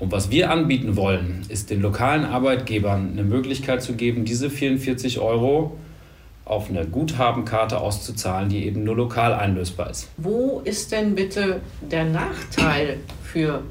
Und 0.00 0.10
was 0.10 0.30
wir 0.30 0.50
anbieten 0.50 0.96
wollen, 0.96 1.42
ist 1.48 1.70
den 1.70 1.80
lokalen 1.80 2.24
Arbeitgebern 2.24 3.10
eine 3.12 3.22
Möglichkeit 3.22 3.82
zu 3.82 3.92
geben, 3.94 4.24
diese 4.24 4.50
44 4.50 5.20
Euro 5.20 5.78
auf 6.44 6.68
eine 6.68 6.84
Guthabenkarte 6.84 7.78
auszuzahlen, 7.78 8.48
die 8.48 8.66
eben 8.66 8.84
nur 8.84 8.96
lokal 8.96 9.32
einlösbar 9.32 9.90
ist. 9.90 10.08
Wo 10.18 10.60
ist 10.64 10.92
denn 10.92 11.14
bitte 11.14 11.60
der 11.90 12.04
Nachteil 12.04 12.98
für 13.22 13.62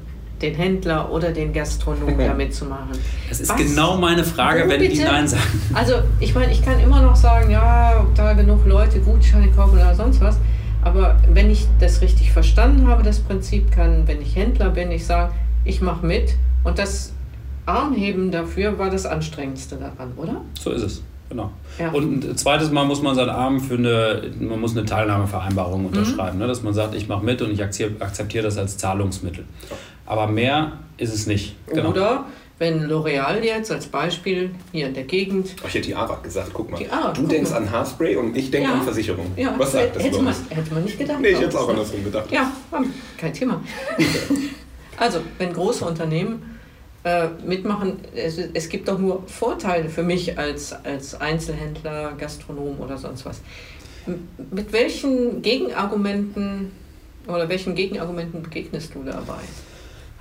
den 0.42 0.54
Händler 0.54 1.12
oder 1.12 1.30
den 1.30 1.52
Gastronomen 1.52 2.18
damit 2.26 2.52
zu 2.54 2.64
machen? 2.64 2.90
Das 3.28 3.40
ist 3.40 3.50
Was? 3.50 3.56
genau 3.56 3.96
meine 3.96 4.24
Frage, 4.24 4.64
Wo 4.64 4.70
wenn 4.70 4.80
bitte? 4.80 4.94
die 4.94 5.04
Nein 5.04 5.28
sagen. 5.28 5.42
Also 5.72 5.94
ich 6.18 6.34
meine, 6.34 6.50
ich 6.52 6.62
kann 6.64 6.80
immer 6.80 7.00
noch 7.02 7.14
sagen, 7.14 7.50
ja, 7.50 8.00
ob 8.00 8.12
da 8.16 8.32
genug 8.32 8.66
Leute 8.66 8.98
Gutscheine 9.00 9.50
kaufen 9.52 9.74
oder 9.74 9.94
sonst 9.94 10.20
was. 10.20 10.38
Aber 10.84 11.16
wenn 11.32 11.50
ich 11.50 11.66
das 11.80 12.02
richtig 12.02 12.30
verstanden 12.30 12.86
habe, 12.86 13.02
das 13.02 13.20
Prinzip, 13.20 13.72
kann, 13.72 14.06
wenn 14.06 14.20
ich 14.20 14.36
Händler 14.36 14.70
bin, 14.70 14.90
ich 14.90 15.06
sagen, 15.06 15.34
ich 15.64 15.80
mache 15.80 16.04
mit 16.04 16.34
und 16.62 16.78
das 16.78 17.12
Armheben 17.66 18.30
dafür 18.30 18.78
war 18.78 18.90
das 18.90 19.06
Anstrengendste 19.06 19.76
daran, 19.76 20.12
oder? 20.16 20.42
So 20.60 20.70
ist 20.70 20.82
es. 20.82 21.02
Genau. 21.30 21.50
Ja. 21.78 21.90
Und 21.90 22.24
ein 22.24 22.36
zweites 22.36 22.70
Mal 22.70 22.84
muss 22.84 23.02
man 23.02 23.14
seinen 23.14 23.30
Arm 23.30 23.60
für 23.60 23.74
eine, 23.74 24.30
man 24.38 24.60
muss 24.60 24.76
eine 24.76 24.84
Teilnahmevereinbarung 24.84 25.80
mhm. 25.80 25.86
unterschreiben, 25.86 26.36
mhm. 26.36 26.42
ne? 26.42 26.48
dass 26.48 26.62
man 26.62 26.74
sagt, 26.74 26.94
ich 26.94 27.08
mache 27.08 27.24
mit 27.24 27.40
und 27.40 27.50
ich 27.50 27.62
akzeptiere 27.62 28.44
das 28.44 28.58
als 28.58 28.76
Zahlungsmittel. 28.76 29.44
Aber 30.06 30.26
mehr 30.26 30.72
ist 30.98 31.14
es 31.14 31.26
nicht. 31.26 31.56
Genau. 31.66 31.90
Oder 31.90 32.26
wenn 32.58 32.88
L'Oreal 32.88 33.42
jetzt 33.42 33.72
als 33.72 33.86
Beispiel 33.86 34.54
hier 34.72 34.86
in 34.86 34.94
der 34.94 35.04
Gegend. 35.04 35.56
Oh, 35.62 35.66
ich 35.66 35.74
hätte 35.74 35.88
die 35.88 35.94
AWAC 35.94 36.22
gesagt, 36.22 36.50
guck 36.52 36.70
mal. 36.70 36.80
AWAC, 36.88 37.14
du 37.14 37.26
denkst 37.26 37.50
mal. 37.50 37.56
an 37.58 37.70
Haarspray 37.70 38.16
und 38.16 38.36
ich 38.36 38.50
denke 38.50 38.68
ja. 38.68 38.74
an 38.74 38.82
Versicherung. 38.82 39.32
Ja. 39.36 39.54
Was 39.58 39.72
sagt 39.72 39.96
das 39.96 40.04
hätte 40.04 40.22
man, 40.22 40.34
hätte 40.50 40.74
man 40.74 40.84
nicht 40.84 40.98
gedacht. 40.98 41.20
Nee, 41.20 41.30
ich 41.30 41.38
hätte 41.38 41.48
es 41.48 41.56
auch 41.56 41.68
andersrum 41.68 42.04
gedacht. 42.04 42.30
Ja, 42.30 42.52
kein 43.18 43.32
Thema. 43.32 43.62
also, 44.96 45.20
wenn 45.38 45.52
große 45.52 45.84
Unternehmen 45.84 46.58
äh, 47.02 47.28
mitmachen, 47.44 47.98
es, 48.14 48.38
es, 48.38 48.68
gibt 48.68 48.88
doch 48.88 48.98
nur 48.98 49.24
Vorteile 49.26 49.88
für 49.88 50.04
mich 50.04 50.38
als, 50.38 50.72
als 50.72 51.20
Einzelhändler, 51.20 52.12
Gastronom 52.16 52.78
oder 52.78 52.98
sonst 52.98 53.26
was. 53.26 53.40
Mit 54.50 54.72
welchen 54.72 55.42
Gegenargumenten 55.42 56.70
oder 57.26 57.48
welchen 57.48 57.74
Gegenargumenten 57.74 58.42
begegnest 58.42 58.94
du 58.94 59.02
dabei? 59.02 59.40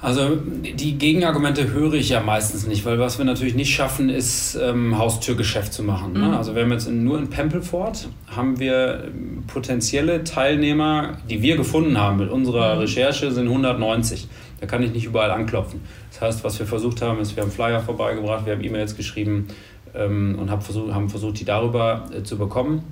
Also 0.04 0.36
die 0.36 0.98
Gegenargumente 0.98 1.72
höre 1.72 1.94
ich 1.94 2.10
ja 2.10 2.20
meistens 2.20 2.68
nicht, 2.68 2.86
weil 2.86 3.00
was 3.00 3.20
wir 3.20 3.24
natürlich 3.24 3.56
nicht 3.56 3.74
schaffen, 3.74 4.10
ist 4.10 4.54
ähm, 4.62 4.98
Haustürgeschäft 4.98 5.72
zu 5.72 5.82
machen. 5.82 6.12
Ne? 6.12 6.28
Mhm. 6.28 6.34
Also 6.34 6.56
wir 6.56 6.64
haben 6.64 6.74
jetzt 6.74 6.90
in, 6.90 7.06
nur 7.06 7.18
in 7.18 7.30
Pempelfort 7.30 8.10
haben 8.28 8.60
wir 8.60 9.06
potenzielle 9.48 10.26
Teilnehmer, 10.26 11.20
die 11.30 11.42
wir 11.42 11.56
gefunden 11.56 11.98
haben 11.98 12.18
mit 12.18 12.30
unserer 12.30 12.76
mhm. 12.76 12.82
Recherche, 12.82 13.32
sind 13.32 13.48
190. 13.48 14.28
Da 14.60 14.68
kann 14.68 14.84
ich 14.84 14.92
nicht 14.92 15.06
überall 15.06 15.32
anklopfen. 15.32 15.80
Das 16.12 16.20
heißt, 16.20 16.44
was 16.44 16.60
wir 16.60 16.66
versucht 16.66 17.02
haben, 17.02 17.22
ist, 17.22 17.38
wir 17.38 17.44
haben 17.44 17.52
Flyer 17.52 17.80
vorbeigebracht, 17.80 18.46
wir 18.46 18.56
haben 18.56 18.64
E-Mails 18.64 18.98
geschrieben 18.98 19.48
ähm, 19.96 20.38
und 20.38 20.52
hab 20.52 20.64
versucht, 20.64 20.94
haben 20.94 21.08
versucht, 21.08 21.40
die 21.40 21.46
darüber 21.46 22.10
äh, 22.14 22.24
zu 22.24 22.38
bekommen. 22.38 22.84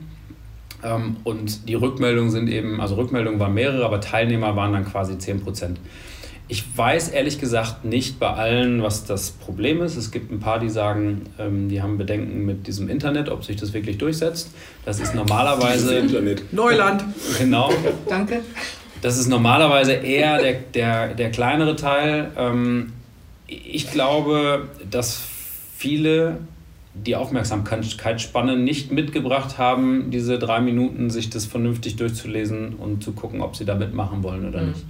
Ähm, 0.81 1.17
und 1.25 1.67
die 1.67 1.75
Rückmeldungen 1.75 2.31
sind 2.31 2.47
eben, 2.47 2.79
also 2.79 2.95
Rückmeldungen 2.95 3.37
waren 3.37 3.53
mehrere, 3.53 3.83
aber 3.83 3.99
Teilnehmer 3.99 4.55
waren 4.55 4.71
dann 4.71 4.85
quasi 4.85 5.17
10 5.17 5.41
Prozent. 5.41 5.77
Ich 6.47 6.65
weiß 6.75 7.09
ehrlich 7.09 7.39
gesagt 7.39 7.85
nicht 7.85 8.19
bei 8.19 8.29
allen, 8.29 8.83
was 8.83 9.05
das 9.05 9.31
Problem 9.31 9.81
ist. 9.81 9.95
Es 9.95 10.11
gibt 10.11 10.31
ein 10.31 10.39
paar, 10.39 10.59
die 10.59 10.69
sagen, 10.69 11.23
ähm, 11.39 11.69
die 11.69 11.81
haben 11.81 11.97
Bedenken 11.97 12.45
mit 12.45 12.67
diesem 12.67 12.89
Internet, 12.89 13.29
ob 13.29 13.45
sich 13.45 13.55
das 13.55 13.73
wirklich 13.73 13.97
durchsetzt. 13.97 14.51
Das 14.83 14.99
ist 14.99 15.15
normalerweise. 15.15 15.95
Internet. 15.95 16.53
Neuland. 16.53 17.05
Genau. 17.37 17.71
Danke. 18.09 18.41
Das 19.01 19.17
ist 19.17 19.27
normalerweise 19.29 19.93
eher 19.93 20.39
der, 20.39 20.53
der, 20.53 21.13
der 21.13 21.31
kleinere 21.31 21.75
Teil. 21.75 22.31
Ähm, 22.37 22.93
ich 23.47 23.89
glaube, 23.89 24.67
dass 24.89 25.21
viele 25.77 26.37
die 26.93 27.15
Aufmerksamkeitsspanne 27.15 28.57
nicht 28.57 28.91
mitgebracht 28.91 29.57
haben, 29.57 30.11
diese 30.11 30.37
drei 30.37 30.59
Minuten 30.59 31.09
sich 31.09 31.29
das 31.29 31.45
vernünftig 31.45 31.95
durchzulesen 31.95 32.75
und 32.75 33.03
zu 33.03 33.13
gucken, 33.13 33.41
ob 33.41 33.55
sie 33.55 33.65
da 33.65 33.75
mitmachen 33.75 34.23
wollen 34.23 34.47
oder 34.47 34.61
mhm. 34.61 34.69
nicht 34.69 34.85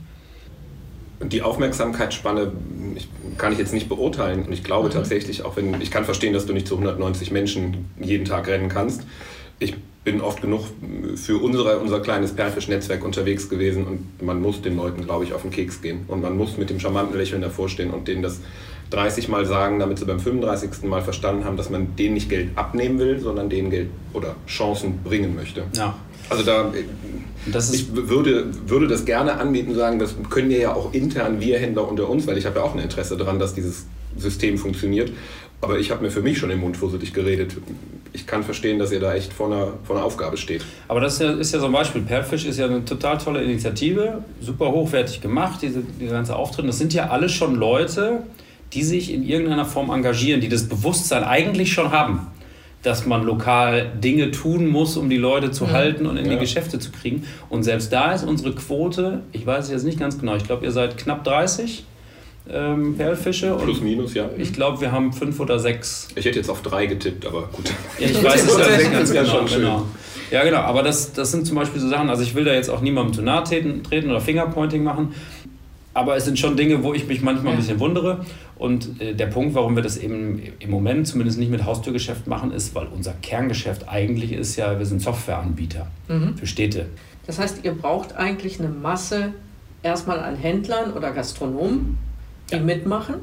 die 1.24 1.42
Aufmerksamkeitsspanne 1.42 2.52
ich, 2.96 3.08
kann 3.38 3.54
ich 3.54 3.60
jetzt 3.60 3.74
nicht 3.74 3.90
beurteilen. 3.90 4.44
Und 4.46 4.54
ich 4.54 4.64
glaube 4.64 4.90
mhm. 4.90 4.94
tatsächlich, 4.94 5.44
auch 5.44 5.56
wenn 5.56 5.80
ich 5.82 5.92
kann 5.92 6.06
verstehen, 6.06 6.34
dass 6.34 6.46
du 6.46 6.54
nicht 6.54 6.68
zu 6.68 6.76
190 6.76 7.32
Menschen 7.32 7.90
jeden 8.00 8.26
Tag 8.26 8.48
rennen 8.48 8.70
kannst. 8.70 9.04
Ich 9.60 9.76
bin 10.04 10.22
oft 10.22 10.42
genug 10.42 10.66
für 11.16 11.38
unsere, 11.38 11.78
unser 11.78 12.00
kleines 12.00 12.34
Perfisch-Netzwerk 12.34 13.06
unterwegs 13.06 13.50
gewesen 13.50 13.86
und 13.86 14.24
man 14.24 14.42
muss 14.42 14.62
den 14.62 14.76
Leuten, 14.76 15.04
glaube 15.04 15.26
ich, 15.26 15.34
auf 15.34 15.44
den 15.44 15.52
Keks 15.52 15.82
gehen. 15.82 16.06
Und 16.08 16.22
man 16.22 16.36
muss 16.36 16.58
mit 16.58 16.72
dem 16.72 16.80
charmanten 16.80 17.16
Lächeln 17.16 17.42
davor 17.42 17.70
stehen 17.70 17.92
und 17.92 18.08
denen 18.08 18.24
das 18.24 18.40
30 18.90 19.30
Mal 19.30 19.46
sagen, 19.46 19.80
damit 19.80 20.00
sie 20.00 20.06
beim 20.06 20.20
35. 20.20 20.84
Mal 20.84 21.02
verstanden 21.02 21.46
haben, 21.46 21.56
dass 21.56 21.70
man 21.70 21.96
denen 21.96 22.16
nicht 22.16 22.30
Geld 22.30 22.50
abnehmen 22.56 22.98
will, 23.00 23.20
sondern 23.20 23.50
denen 23.50 23.70
Geld 23.70 23.90
oder 24.14 24.36
Chancen 24.48 25.04
bringen 25.04 25.36
möchte. 25.36 25.64
Ja. 25.74 25.96
Also 26.30 26.44
da 26.44 26.72
ich 27.74 27.96
würde, 27.96 28.48
würde 28.68 28.88
das 28.88 29.06
gerne 29.06 29.34
anbieten 29.40 29.72
und 29.72 29.78
sagen, 29.78 30.00
das 30.00 30.16
können 30.30 30.50
wir 30.50 30.60
ja 30.60 30.74
auch 30.74 30.94
intern, 30.94 31.40
wir 31.40 31.58
Händler 31.60 31.88
unter 31.88 32.10
uns, 32.10 32.28
weil 32.28 32.38
ich 32.38 32.46
habe 32.46 32.60
ja 32.60 32.66
auch 32.66 32.74
ein 32.74 32.80
Interesse 32.80 33.18
daran, 33.18 33.40
dass 33.40 33.54
dieses 33.54 33.86
System 34.18 34.58
funktioniert. 34.58 35.12
Aber 35.62 35.78
ich 35.78 35.92
habe 35.92 36.04
mir 36.04 36.12
für 36.12 36.22
mich 36.22 36.40
schon 36.40 36.50
im 36.50 36.60
Mund 36.60 36.76
vorsichtig 36.76 37.14
geredet. 37.14 37.56
Ich 38.14 38.26
kann 38.26 38.44
verstehen, 38.44 38.80
dass 38.80 38.92
ihr 38.92 39.00
da 39.00 39.14
echt 39.14 39.32
vor 39.32 39.48
einer, 39.48 39.74
vor 39.84 39.96
einer 39.96 40.06
Aufgabe 40.06 40.38
steht. 40.38 40.66
Aber 40.88 41.00
das 41.00 41.14
ist 41.14 41.22
ja, 41.22 41.32
ist 41.34 41.54
ja 41.54 41.60
so 41.60 41.68
ein 41.68 41.72
Beispiel. 41.72 42.02
Perfish 42.02 42.46
ist 42.46 42.58
ja 42.58 42.66
eine 42.66 42.84
total 42.84 43.20
tolle 43.20 43.44
Initiative, 43.44 44.24
super 44.42 44.72
hochwertig 44.72 45.22
gemacht, 45.22 45.62
diese, 45.62 45.84
diese 46.00 46.12
ganze 46.12 46.36
Auftritte. 46.36 46.68
Das 46.68 46.80
sind 46.80 46.94
ja 46.94 47.10
alle 47.10 47.30
schon 47.30 47.56
Leute, 47.56 48.24
die 48.74 48.84
sich 48.84 49.14
in 49.14 49.24
irgendeiner 49.24 49.66
Form 49.66 49.92
engagieren, 49.92 50.42
die 50.42 50.50
das 50.50 50.68
Bewusstsein 50.68 51.24
eigentlich 51.24 51.74
schon 51.74 51.92
haben 51.92 52.31
dass 52.84 53.06
man 53.06 53.24
lokal 53.24 53.92
Dinge 54.04 54.32
tun 54.32 54.68
muss, 54.68 54.98
um 54.98 55.10
die 55.10 55.18
Leute 55.18 55.52
zu 55.52 55.66
mhm. 55.66 55.72
halten 55.72 56.06
und 56.06 56.18
in 56.18 56.26
ja. 56.26 56.34
die 56.34 56.40
Geschäfte 56.40 56.80
zu 56.80 56.92
kriegen. 56.92 57.26
Und 57.50 57.64
selbst 57.64 57.94
da 57.94 58.14
ist 58.14 58.24
unsere 58.24 58.54
Quote, 58.54 59.22
ich 59.32 59.46
weiß 59.46 59.66
es 59.66 59.72
jetzt 59.72 59.84
nicht 59.84 60.00
ganz 60.00 60.20
genau, 60.20 60.36
ich 60.36 60.44
glaube, 60.44 60.66
ihr 60.66 60.72
seid 60.72 60.98
knapp 60.98 61.24
30 61.24 61.86
ähm, 62.50 62.96
Perlfische. 62.98 63.56
Plus, 63.62 63.82
minus, 63.82 64.14
ja. 64.14 64.30
Ich 64.38 64.52
glaube, 64.52 64.82
wir 64.82 64.92
haben 64.92 65.14
fünf 65.14 65.40
oder 65.40 65.60
sechs. 65.60 66.08
Ich 66.16 66.26
hätte 66.26 66.40
jetzt 66.40 66.50
auf 66.50 66.62
drei 66.64 66.88
getippt, 66.88 67.26
aber 67.26 67.44
gut. 67.54 67.72
Ja, 68.00 68.08
ich 68.08 68.24
weiß 68.24 68.44
es 68.44 68.58
ja 68.58 68.78
nicht 68.78 68.92
ganz 68.94 69.12
genau. 69.12 69.46
genau. 69.46 69.86
Ja, 70.32 70.44
genau, 70.44 70.60
aber 70.60 70.82
das, 70.82 71.14
das 71.14 71.32
sind 71.32 71.46
zum 71.46 71.58
Beispiel 71.58 71.82
so 71.82 71.90
Sachen, 71.90 72.10
also 72.10 72.24
ich 72.24 72.34
will 72.36 72.46
da 72.46 72.54
jetzt 72.54 72.70
auch 72.70 72.82
niemandem 72.82 73.14
zu 73.14 73.22
nahe 73.22 73.44
treten, 73.44 73.84
treten 73.84 74.10
oder 74.10 74.22
Fingerpointing 74.22 74.82
machen, 74.82 75.14
aber 75.94 76.16
es 76.16 76.26
sind 76.26 76.40
schon 76.40 76.56
Dinge, 76.56 76.84
wo 76.84 76.94
ich 76.94 77.08
mich 77.08 77.22
manchmal 77.22 77.54
ein 77.54 77.60
bisschen 77.60 77.80
wundere. 77.80 78.26
Und 78.56 79.02
äh, 79.02 79.14
der 79.14 79.28
Punkt, 79.28 79.56
warum 79.56 79.76
wir 79.76 79.84
das 79.84 79.98
eben 79.98 80.42
im 80.60 80.70
Moment 80.70 81.08
zumindest 81.08 81.38
nicht 81.40 81.52
mit 81.52 81.66
Haustürgeschäft 81.66 82.28
machen, 82.28 82.52
ist, 82.52 82.76
weil 82.76 82.88
unser 82.88 83.14
Kerngeschäft 83.22 83.90
eigentlich 83.90 84.32
ist 84.32 84.56
ja, 84.56 84.78
wir 84.78 84.86
sind 84.86 85.02
Softwareanbieter 85.02 85.88
mhm. 86.08 86.38
für 86.38 86.48
Städte. 86.48 86.88
Das 87.28 87.40
heißt, 87.40 87.64
ihr 87.64 87.74
braucht 87.74 88.16
eigentlich 88.16 88.60
eine 88.60 88.70
Masse 88.70 89.34
erstmal 89.84 90.20
an 90.20 90.36
Händlern 90.36 90.94
oder 90.94 91.12
Gastronomen, 91.12 91.98
die 92.50 92.56
ja. 92.56 92.62
mitmachen, 92.62 93.16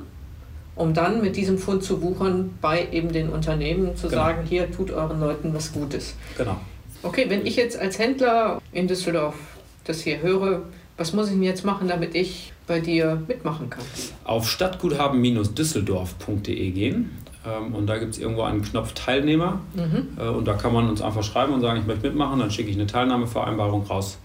um 0.76 0.94
dann 0.94 1.22
mit 1.22 1.36
diesem 1.36 1.58
Fund 1.58 1.82
zu 1.82 2.02
wuchern 2.02 2.50
bei 2.60 2.88
eben 2.92 3.12
den 3.12 3.30
Unternehmen 3.30 3.96
zu 3.96 4.08
genau. 4.08 4.22
sagen, 4.22 4.46
hier 4.46 4.70
tut 4.70 4.90
euren 4.90 5.20
Leuten 5.20 5.54
was 5.54 5.72
Gutes. 5.72 6.14
Genau. 6.36 6.56
Okay, 7.02 7.26
wenn 7.28 7.46
ich 7.46 7.56
jetzt 7.56 7.78
als 7.78 7.98
Händler 7.98 8.60
in 8.72 8.88
Düsseldorf 8.88 9.36
das 9.84 10.00
hier 10.00 10.20
höre, 10.20 10.62
was 10.96 11.12
muss 11.12 11.28
ich 11.28 11.34
denn 11.34 11.42
jetzt 11.44 11.64
machen, 11.64 11.86
damit 11.88 12.14
ich 12.14 12.52
bei 12.68 12.80
dir 12.80 13.22
mitmachen 13.26 13.70
kann? 13.70 13.84
Auf 14.24 14.46
stadtguthaben-düsseldorf.de 14.48 16.70
gehen 16.70 17.10
ähm, 17.46 17.74
und 17.74 17.86
da 17.86 17.96
gibt 17.98 18.14
es 18.14 18.20
irgendwo 18.20 18.42
einen 18.42 18.62
Knopf 18.62 18.92
Teilnehmer 18.92 19.60
mhm. 19.74 20.08
Äh, 20.18 20.28
und 20.28 20.46
da 20.46 20.54
kann 20.54 20.72
man 20.72 20.88
uns 20.88 21.02
einfach 21.02 21.24
schreiben 21.24 21.54
und 21.54 21.62
sagen, 21.62 21.80
ich 21.80 21.86
möchte 21.86 22.06
mitmachen, 22.06 22.38
dann 22.38 22.50
schicke 22.50 22.70
ich 22.70 22.76
eine 22.76 22.86
Teilnahmevereinbarung 22.86 23.86
raus 23.86 24.18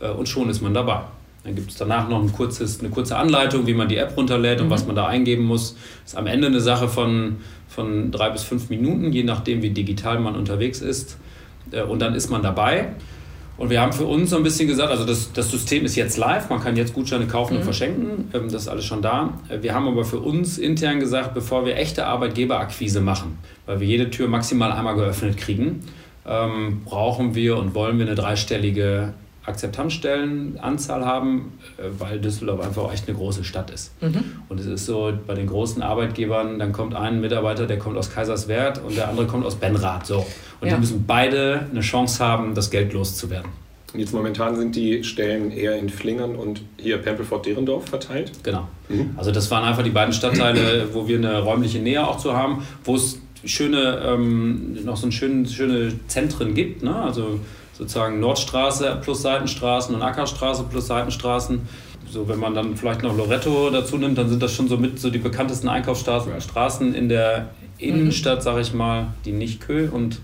äh, 0.00 0.08
und 0.08 0.28
schon 0.28 0.48
ist 0.48 0.62
man 0.62 0.74
dabei. 0.74 1.00
Dann 1.44 1.54
gibt 1.54 1.70
es 1.70 1.76
danach 1.76 2.08
noch 2.08 2.20
ein 2.20 2.32
kurzes, 2.32 2.80
eine 2.80 2.90
kurze 2.90 3.16
Anleitung, 3.16 3.66
wie 3.66 3.74
man 3.74 3.88
die 3.88 3.96
App 3.96 4.16
runterlädt 4.16 4.60
und 4.60 4.66
mhm. 4.66 4.70
was 4.70 4.86
man 4.86 4.96
da 4.96 5.06
eingeben 5.06 5.44
muss. 5.44 5.76
Ist 6.04 6.16
am 6.16 6.26
Ende 6.26 6.48
eine 6.48 6.60
Sache 6.60 6.88
von, 6.88 7.36
von 7.68 8.10
drei 8.10 8.30
bis 8.30 8.42
fünf 8.42 8.70
Minuten, 8.70 9.12
je 9.12 9.22
nachdem, 9.22 9.62
wie 9.62 9.70
digital 9.70 10.18
man 10.18 10.34
unterwegs 10.36 10.80
ist. 10.80 11.16
Äh, 11.70 11.82
und 11.82 12.00
dann 12.00 12.14
ist 12.14 12.30
man 12.30 12.42
dabei. 12.42 12.88
Und 13.58 13.70
wir 13.70 13.80
haben 13.80 13.92
für 13.92 14.06
uns 14.06 14.30
so 14.30 14.36
ein 14.36 14.44
bisschen 14.44 14.68
gesagt, 14.68 14.90
also 14.90 15.04
das, 15.04 15.32
das 15.32 15.50
System 15.50 15.84
ist 15.84 15.96
jetzt 15.96 16.16
live, 16.16 16.48
man 16.48 16.60
kann 16.60 16.76
jetzt 16.76 16.94
Gutscheine 16.94 17.26
kaufen 17.26 17.54
mhm. 17.54 17.58
und 17.58 17.64
verschenken, 17.64 18.30
ähm, 18.32 18.44
das 18.44 18.62
ist 18.62 18.68
alles 18.68 18.84
schon 18.84 19.02
da. 19.02 19.34
Wir 19.60 19.74
haben 19.74 19.88
aber 19.88 20.04
für 20.04 20.20
uns 20.20 20.58
intern 20.58 21.00
gesagt, 21.00 21.34
bevor 21.34 21.66
wir 21.66 21.76
echte 21.76 22.06
Arbeitgeberakquise 22.06 23.00
machen, 23.00 23.38
weil 23.66 23.80
wir 23.80 23.86
jede 23.86 24.10
Tür 24.10 24.28
maximal 24.28 24.70
einmal 24.70 24.94
geöffnet 24.94 25.36
kriegen, 25.36 25.82
ähm, 26.24 26.82
brauchen 26.84 27.34
wir 27.34 27.58
und 27.58 27.74
wollen 27.74 27.98
wir 27.98 28.06
eine 28.06 28.14
dreistellige 28.14 29.14
Akzeptanzstellenanzahl 29.48 31.04
haben, 31.04 31.58
äh, 31.78 31.84
weil 31.98 32.20
Düsseldorf 32.20 32.60
einfach 32.60 32.92
echt 32.92 33.08
eine 33.08 33.16
große 33.16 33.42
Stadt 33.42 33.70
ist. 33.70 33.90
Mhm. 34.02 34.22
Und 34.48 34.60
es 34.60 34.66
ist 34.66 34.86
so, 34.86 35.12
bei 35.26 35.34
den 35.34 35.46
großen 35.46 35.82
Arbeitgebern, 35.82 36.58
dann 36.58 36.72
kommt 36.72 36.94
ein 36.94 37.20
Mitarbeiter, 37.20 37.66
der 37.66 37.78
kommt 37.78 37.96
aus 37.96 38.12
Kaiserswerth 38.12 38.80
und 38.84 38.96
der 38.96 39.08
andere 39.08 39.26
kommt 39.26 39.44
aus 39.44 39.56
Benrath. 39.56 40.06
So. 40.06 40.26
Und 40.60 40.68
ja. 40.68 40.74
die 40.74 40.80
müssen 40.80 41.04
beide 41.06 41.66
eine 41.70 41.80
Chance 41.80 42.24
haben, 42.24 42.54
das 42.54 42.70
Geld 42.70 42.92
loszuwerden. 42.92 43.50
Jetzt 43.94 44.12
momentan 44.12 44.56
sind 44.56 44.76
die 44.76 45.02
Stellen 45.02 45.50
eher 45.50 45.76
in 45.76 45.88
Flingern 45.88 46.36
und 46.36 46.62
hier 46.76 46.98
Pempelfort-Derendorf 46.98 47.88
verteilt? 47.88 48.32
Genau. 48.42 48.68
Mhm. 48.88 49.10
Also 49.16 49.30
das 49.30 49.50
waren 49.50 49.64
einfach 49.64 49.82
die 49.82 49.90
beiden 49.90 50.12
Stadtteile, 50.12 50.88
wo 50.92 51.08
wir 51.08 51.16
eine 51.16 51.40
räumliche 51.40 51.78
Nähe 51.78 52.06
auch 52.06 52.18
zu 52.18 52.34
haben, 52.34 52.66
wo 52.84 52.96
es 52.96 53.20
schöne, 53.44 54.02
ähm, 54.04 54.84
noch 54.84 54.96
so 54.96 55.06
ein 55.06 55.12
schön, 55.12 55.46
schöne 55.46 55.92
Zentren 56.06 56.54
gibt. 56.54 56.82
Ne? 56.82 56.94
Also 56.94 57.40
sozusagen 57.72 58.20
Nordstraße 58.20 58.98
plus 59.02 59.22
Seitenstraßen 59.22 59.94
und 59.94 60.02
Ackerstraße 60.02 60.64
plus 60.64 60.88
Seitenstraßen. 60.88 61.60
So, 62.10 62.28
wenn 62.28 62.38
man 62.38 62.54
dann 62.54 62.76
vielleicht 62.76 63.02
noch 63.02 63.16
Loretto 63.16 63.70
dazu 63.70 63.96
nimmt, 63.96 64.18
dann 64.18 64.28
sind 64.28 64.42
das 64.42 64.54
schon 64.54 64.68
so 64.68 64.76
mit 64.76 64.98
so 64.98 65.10
die 65.10 65.18
bekanntesten 65.18 65.68
Einkaufsstraßen 65.68 66.40
Straßen 66.40 66.94
in 66.94 67.08
der 67.08 67.50
Innenstadt, 67.78 68.42
sage 68.42 68.60
ich 68.62 68.72
mal, 68.72 69.08
die 69.24 69.32
nicht 69.32 69.60
Kö 69.60 69.88
und, 69.90 70.20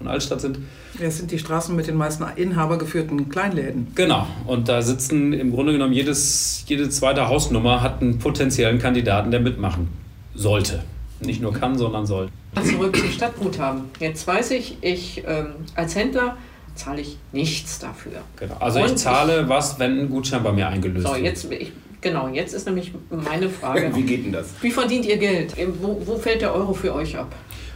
und 0.00 0.08
Altstadt 0.08 0.40
sind. 0.40 0.58
Ja, 0.98 1.06
es 1.06 1.18
sind 1.18 1.30
die 1.30 1.38
Straßen 1.38 1.74
mit 1.74 1.86
den 1.86 1.96
meisten 1.96 2.24
inhabergeführten 2.36 3.28
Kleinläden. 3.28 3.88
Genau. 3.94 4.26
Und 4.46 4.68
da 4.68 4.82
sitzen 4.82 5.32
im 5.32 5.52
Grunde 5.52 5.72
genommen 5.72 5.92
jedes, 5.92 6.64
jede 6.66 6.88
zweite 6.90 7.28
Hausnummer 7.28 7.82
hat 7.82 8.02
einen 8.02 8.18
potenziellen 8.18 8.78
Kandidaten, 8.78 9.30
der 9.30 9.40
mitmachen 9.40 9.88
sollte. 10.34 10.82
Nicht 11.20 11.40
nur 11.40 11.52
kann, 11.52 11.78
sondern 11.78 12.06
soll. 12.06 12.28
Zurück 12.62 12.96
zum 12.96 13.10
Stadtguthaben. 13.10 13.82
Jetzt 13.98 14.26
weiß 14.26 14.50
ich, 14.52 14.78
ich 14.82 15.22
ähm, 15.26 15.46
als 15.74 15.94
Händler 15.94 16.36
zahle 16.74 17.00
ich 17.00 17.18
nichts 17.32 17.78
dafür. 17.78 18.12
Genau. 18.36 18.56
Also 18.58 18.80
Und 18.80 18.86
ich 18.86 18.96
zahle 18.96 19.42
ich, 19.42 19.48
was, 19.48 19.78
wenn 19.78 19.98
ein 20.00 20.10
Gutschein 20.10 20.42
bei 20.42 20.52
mir 20.52 20.68
eingelöst 20.68 21.06
so, 21.06 21.14
wird. 21.14 21.24
Jetzt, 21.24 21.50
ich, 21.50 21.72
genau, 22.00 22.28
jetzt 22.28 22.52
ist 22.52 22.66
nämlich 22.66 22.92
meine 23.10 23.48
Frage. 23.48 23.90
Wie 23.94 24.02
geht 24.02 24.24
denn 24.26 24.32
das? 24.32 24.48
Wie 24.60 24.70
verdient 24.70 25.06
ihr 25.06 25.16
Geld? 25.16 25.54
Wo, 25.80 26.00
wo 26.04 26.16
fällt 26.18 26.42
der 26.42 26.52
Euro 26.52 26.74
für 26.74 26.94
euch 26.94 27.16
ab? 27.16 27.34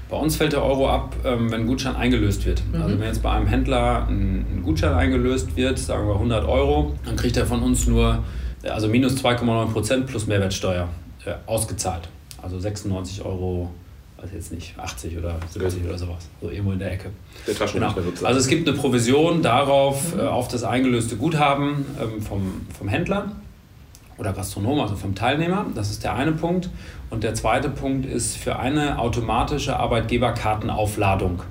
Bei 0.09 0.17
uns 0.17 0.37
fällt 0.37 0.53
der 0.53 0.65
Euro 0.65 0.89
ab, 0.89 1.15
ähm, 1.25 1.51
wenn 1.51 1.63
ein 1.63 1.67
Gutschein 1.67 1.97
eingelöst 1.97 2.47
wird. 2.47 2.63
Mhm. 2.73 2.83
Also 2.83 2.99
wenn 2.99 3.07
jetzt 3.07 3.23
bei 3.23 3.31
einem 3.31 3.47
Händler 3.47 4.07
ein 4.09 4.63
Gutschein 4.65 4.95
eingelöst 4.95 5.57
wird, 5.57 5.79
sagen 5.79 6.07
wir 6.07 6.15
100 6.15 6.47
Euro, 6.47 6.95
dann 7.05 7.17
kriegt 7.17 7.37
er 7.37 7.47
von 7.47 7.63
uns 7.63 7.87
nur 7.87 8.23
also 8.65 8.89
minus 8.89 9.23
2,9 9.23 9.73
Prozent 9.73 10.07
plus 10.07 10.27
Mehrwertsteuer 10.27 10.89
äh, 11.25 11.35
ausgezahlt. 11.47 12.09
Also 12.43 12.59
96 12.59 13.25
Euro 13.25 13.71
weiß 14.21 14.31
jetzt 14.35 14.53
nicht, 14.53 14.77
80 14.77 15.17
oder 15.19 15.37
70 15.49 15.85
oder 15.85 15.97
sowas, 15.97 16.29
so 16.41 16.51
irgendwo 16.51 16.73
in 16.73 16.79
der 16.79 16.93
Ecke. 16.93 17.11
Der 17.47 17.55
genau. 17.69 17.95
Also 18.25 18.41
es 18.41 18.49
gibt 18.49 18.69
eine 18.69 18.77
Provision 18.77 19.43
darauf, 19.43 20.15
mhm. 20.15 20.21
äh, 20.21 20.23
auf 20.25 20.49
das 20.49 20.65
eingelöste 20.65 21.17
Guthaben 21.17 21.87
ähm, 22.01 22.21
vom, 22.21 22.67
vom 22.77 22.89
Händler 22.89 23.33
oder 24.19 24.33
Gastronom, 24.33 24.81
also 24.81 24.97
vom 24.97 25.15
Teilnehmer. 25.15 25.67
Das 25.75 25.91
ist 25.91 26.05
der 26.05 26.15
eine 26.15 26.33
Punkt. 26.33 26.69
Und 27.11 27.25
der 27.25 27.35
zweite 27.35 27.71
Punkt 27.71 28.05
ist 28.05 28.37
für 28.37 28.59
eine 28.59 28.99
automatische 28.99 29.79
Arbeitgeberkartenaufladung 29.79 31.43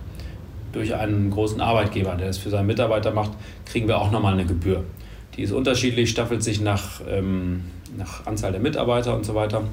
durch 0.74 0.94
einen 0.94 1.32
großen 1.32 1.62
Arbeitgeber, 1.62 2.15
der 2.15 2.30
es 2.30 2.38
für 2.38 2.50
seinen 2.50 2.68
Mitarbeiter 2.68 3.12
macht, 3.12 3.32
kriegen 3.65 3.88
wir 3.88 4.00
auch 4.00 4.12
nochmal 4.12 4.34
eine 4.34 4.46
Gebühr. 4.46 4.84
Die 5.36 5.44
ist 5.44 5.52
unterschiedlich, 5.52 6.10
staffelt 6.10 6.44
sich 6.44 6.62
nach, 6.62 7.02
ähm, 7.10 7.63
nach 7.98 8.26
Anzahl 8.26 8.52
der 8.52 8.62
Mitarbeiter 8.62 9.15
und 9.15 9.26
so 9.26 9.34
weiter 9.34 9.63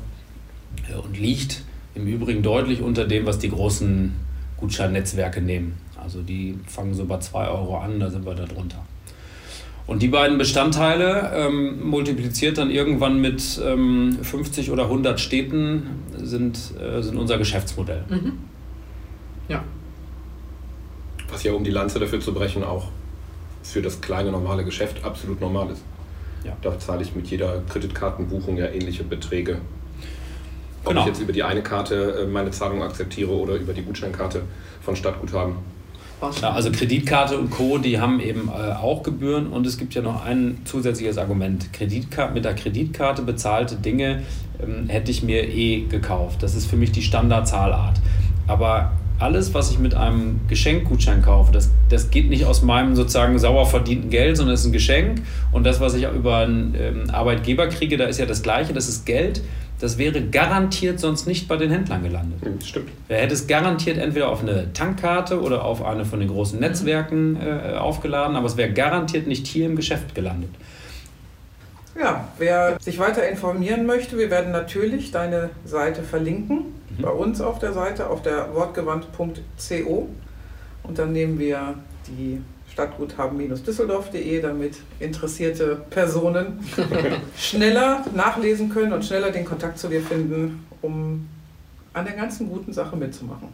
äh, 0.91 0.97
und 0.97 1.19
liegt 1.19 1.63
im 1.95 2.07
Übrigen 2.07 2.43
deutlich 2.43 2.81
unter 2.81 3.07
dem, 3.07 3.27
was 3.27 3.39
die 3.39 3.51
großen 3.51 4.13
Gutscheinnetzwerke 4.57 5.41
nehmen. 5.41 5.75
Also 6.03 6.23
die 6.23 6.59
fangen 6.67 6.95
so 6.95 7.07
bei 7.07 7.19
2 7.19 7.49
Euro 7.49 7.79
an, 7.79 7.99
da 7.99 8.11
sind 8.11 8.27
wir 8.27 8.35
da 8.35 8.45
drunter. 8.45 8.85
Und 9.87 10.01
die 10.01 10.09
beiden 10.09 10.39
Bestandteile 10.39 11.31
ähm, 11.35 11.89
multipliziert 11.89 12.57
dann 12.57 12.71
irgendwann 12.71 13.21
mit 13.21 13.61
ähm, 13.63 14.19
50 14.23 14.71
oder 14.71 14.85
100 14.85 15.21
Städten 15.21 16.03
sind, 16.17 16.59
äh, 16.81 17.03
sind 17.03 17.19
unser 17.19 17.37
Geschäftsmodell. 17.37 18.05
Mhm. 18.09 18.33
Ja. 19.49 19.63
Was 21.29 21.43
ja, 21.43 21.53
um 21.53 21.65
die 21.65 21.71
Lanze 21.71 21.99
dafür 21.99 22.21
zu 22.21 22.33
brechen, 22.33 22.65
auch 22.65 22.89
für 23.63 23.83
das 23.83 24.01
kleine 24.01 24.31
normale 24.31 24.65
Geschäft 24.65 25.05
absolut 25.05 25.41
normal 25.41 25.71
ist. 25.71 25.83
Ja. 26.45 26.57
Da 26.63 26.79
zahle 26.79 27.03
ich 27.03 27.15
mit 27.15 27.27
jeder 27.27 27.63
Kreditkartenbuchung 27.69 28.57
ja 28.57 28.67
ähnliche 28.67 29.05
Beträge 29.05 29.61
ob 30.85 30.91
genau. 30.91 31.01
ich 31.01 31.07
jetzt 31.07 31.21
über 31.21 31.33
die 31.33 31.43
eine 31.43 31.63
Karte 31.63 32.25
äh, 32.25 32.27
meine 32.27 32.51
Zahlung 32.51 32.83
akzeptiere 32.83 33.31
oder 33.31 33.55
über 33.55 33.73
die 33.73 33.83
Gutscheinkarte 33.83 34.43
von 34.83 34.95
Stadtguthaben. 34.95 35.57
Ja, 36.41 36.53
also 36.53 36.71
Kreditkarte 36.71 37.39
und 37.39 37.51
Co., 37.51 37.79
die 37.79 38.01
haben 38.01 38.21
eben 38.21 38.49
äh, 38.49 38.73
auch 38.73 39.03
Gebühren 39.03 39.49
und 39.49 39.67
es 39.67 39.79
gibt 39.79 39.95
ja 39.95 40.03
noch 40.03 40.25
ein 40.25 40.59
zusätzliches 40.65 41.19
Argument. 41.19 41.73
Kreditkarte, 41.73 42.35
mit 42.35 42.45
der 42.45 42.55
Kreditkarte 42.55 43.23
bezahlte 43.23 43.77
Dinge 43.77 44.23
ähm, 44.63 44.89
hätte 44.89 45.11
ich 45.11 45.23
mir 45.23 45.49
eh 45.49 45.83
gekauft. 45.83 46.43
Das 46.43 46.55
ist 46.55 46.67
für 46.67 46.77
mich 46.77 46.93
die 46.93 47.03
Standardzahlart. 47.03 48.01
Aber 48.47 48.93
alles, 49.19 49.55
was 49.55 49.71
ich 49.71 49.79
mit 49.79 49.95
einem 49.95 50.41
Geschenkgutschein 50.49 51.23
kaufe, 51.23 51.53
das, 51.53 51.71
das 51.89 52.11
geht 52.11 52.29
nicht 52.29 52.45
aus 52.45 52.63
meinem 52.63 52.97
sozusagen 52.97 53.39
sauer 53.39 53.67
verdienten 53.67 54.11
Geld, 54.11 54.37
sondern 54.37 54.55
es 54.55 54.61
ist 54.61 54.67
ein 54.67 54.73
Geschenk. 54.73 55.23
Und 55.53 55.65
das, 55.65 55.81
was 55.81 55.95
ich 55.95 56.05
über 56.05 56.39
einen 56.39 56.75
ähm, 56.79 57.11
Arbeitgeber 57.11 57.69
kriege, 57.69 57.97
da 57.97 58.05
ist 58.07 58.19
ja 58.19 58.27
das 58.27 58.43
Gleiche, 58.43 58.73
das 58.73 58.89
ist 58.89 59.07
Geld 59.07 59.43
das 59.81 59.99
wäre 59.99 60.23
garantiert 60.23 61.01
sonst 61.01 61.27
nicht 61.27 61.49
bei 61.49 61.57
den 61.57 61.71
Händlern 61.71 62.03
gelandet. 62.03 62.43
Hm, 62.43 62.61
stimmt. 62.61 62.91
Er 63.09 63.23
hätte 63.23 63.35
es 63.35 63.47
garantiert 63.47 63.99
entweder 63.99 64.29
auf 64.29 64.43
eine 64.43 64.73
Tankkarte 64.73 65.41
oder 65.41 65.65
auf 65.65 65.85
eine 65.85 66.05
von 66.05 66.21
den 66.21 66.29
großen 66.29 66.59
Netzwerken 66.61 67.37
äh, 67.37 67.77
aufgeladen, 67.77 68.37
aber 68.37 68.47
es 68.47 68.57
wäre 68.57 68.73
garantiert 68.73 69.27
nicht 69.27 69.47
hier 69.47 69.67
im 69.67 69.77
Geschäft 69.77 70.15
gelandet. 70.15 70.51
Ja, 71.99 72.29
wer 72.39 72.77
sich 72.81 72.99
weiter 72.99 73.29
informieren 73.29 73.87
möchte, 73.87 74.19
wir 74.19 74.31
werden 74.31 74.53
natürlich 74.53 75.13
deine 75.13 75.51
Seite 75.65 76.03
verlinken. 76.03 76.75
Mhm. 76.99 77.03
Bei 77.03 77.11
uns 77.11 77.41
auf 77.41 77.59
der 77.59 77.73
Seite, 77.73 78.09
auf 78.11 78.23
der 78.23 78.55
wortgewandt.co. 78.55 80.09
Und 80.83 80.99
dann 80.99 81.13
nehmen 81.13 81.39
wir 81.39 81.75
die 82.09 82.41
stadtguthaben-düsseldorf.de, 82.75 84.41
damit 84.41 84.77
interessierte 85.01 85.81
Personen 85.91 86.59
schneller 87.39 88.05
nachlesen 88.15 88.69
können 88.69 88.93
und 88.93 89.05
schneller 89.05 89.31
den 89.31 89.45
Kontakt 89.45 89.79
zu 89.79 89.89
dir 89.89 90.03
finden, 90.03 90.67
um 90.83 91.29
an 91.93 92.05
der 92.05 92.15
ganzen 92.15 92.49
guten 92.49 92.73
Sache 92.73 92.97
mitzumachen. 92.97 93.49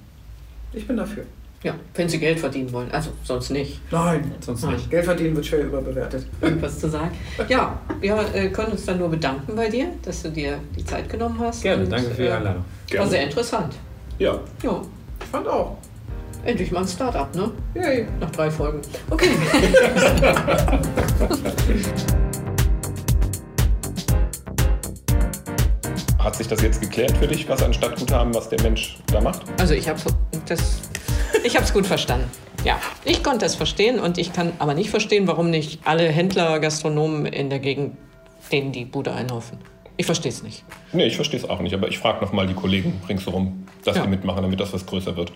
Ich 0.73 0.87
bin 0.87 0.97
dafür. 0.97 1.25
Ja, 1.63 1.75
wenn 1.95 2.09
Sie 2.09 2.19
Geld 2.19 2.41
verdienen 2.41 2.73
wollen. 2.73 2.91
Also 2.91 3.11
sonst 3.23 3.51
nicht. 3.51 3.81
Nein, 3.93 4.33
sonst 4.41 4.63
Nein. 4.63 4.77
nicht. 4.77 4.91
Geld 4.91 5.05
verdienen 5.05 5.37
wird 5.37 5.45
schwer 5.45 5.65
überbewertet. 5.65 6.27
Irgendwas 6.41 6.79
zu 6.79 6.89
sagen. 6.89 7.11
Ja, 7.49 7.79
wir 8.01 8.17
äh, 8.35 8.49
können 8.49 8.73
uns 8.73 8.87
dann 8.87 8.99
nur 8.99 9.11
bedanken 9.11 9.55
bei 9.55 9.69
dir, 9.69 9.89
dass 10.03 10.23
du 10.23 10.31
dir 10.31 10.59
die 10.75 10.85
Zeit 10.85 11.11
genommen 11.11 11.39
hast. 11.39 11.63
Gerne, 11.63 11.85
und, 11.85 11.93
danke 11.93 12.11
für 12.13 12.23
die 12.23 12.29
äh, 12.29 12.33
Einladung. 12.33 12.65
Äh, 12.91 12.99
war 12.99 13.07
sehr 13.07 13.25
interessant. 13.25 13.75
Ja. 14.19 14.41
Ja. 14.63 14.81
Ich 15.21 15.27
fand 15.27 15.47
auch. 15.47 15.77
Endlich 16.45 16.73
mal 16.73 16.81
ein 16.81 16.89
Start-up, 16.89 17.35
ne? 17.35 17.53
Yay. 17.75 18.07
Nach 18.19 18.31
drei 18.31 18.51
Folgen. 18.51 18.81
Okay. 19.11 19.29
Hat 26.19 26.37
sich 26.37 26.49
das 26.49 26.63
jetzt 26.63 26.81
geklärt 26.81 27.15
für 27.19 27.27
dich, 27.27 27.47
was 27.49 27.63
ein 27.63 27.75
Stadtguthaben, 27.75 28.35
was 28.35 28.49
der 28.49 28.63
Mensch 28.63 28.99
da 29.09 29.21
macht? 29.21 29.43
Also 29.59 29.75
ich 29.75 29.87
habe 29.89 30.01
das, 30.47 30.81
ich 31.45 31.57
habe 31.57 31.67
es 31.67 31.75
gut 31.75 31.87
verstanden. 31.87 32.31
Ja, 32.65 32.81
ich 33.05 33.23
konnte 33.23 33.45
es 33.45 33.55
verstehen 33.55 33.99
und 33.99 34.17
ich 34.17 34.33
kann 34.33 34.53
aber 34.59 34.73
nicht 34.75 34.89
verstehen, 34.91 35.27
warum 35.27 35.51
nicht 35.51 35.81
alle 35.85 36.09
Händler, 36.09 36.59
Gastronomen 36.61 37.27
in 37.27 37.51
der 37.51 37.59
Gegend 37.59 37.99
denen 38.51 38.73
die 38.73 38.87
Bude 38.87 39.13
einlaufen. 39.13 39.59
Ich 39.97 40.07
verstehe 40.07 40.33
es 40.33 40.43
nicht. 40.43 40.65
Nee, 40.93 41.07
ich 41.07 41.17
verstehe 41.17 41.39
es 41.39 41.49
auch 41.49 41.61
nicht, 41.61 41.75
aber 41.75 41.89
ich 41.89 41.99
frage 41.99 42.25
nochmal 42.25 42.47
die 42.47 42.55
Kollegen 42.55 43.01
ringsherum, 43.09 43.67
dass 43.85 43.97
ja. 43.97 44.03
die 44.03 44.09
mitmachen, 44.09 44.43
damit 44.43 44.59
das 44.59 44.73
was 44.73 44.87
größer 44.87 45.17
wird 45.17 45.33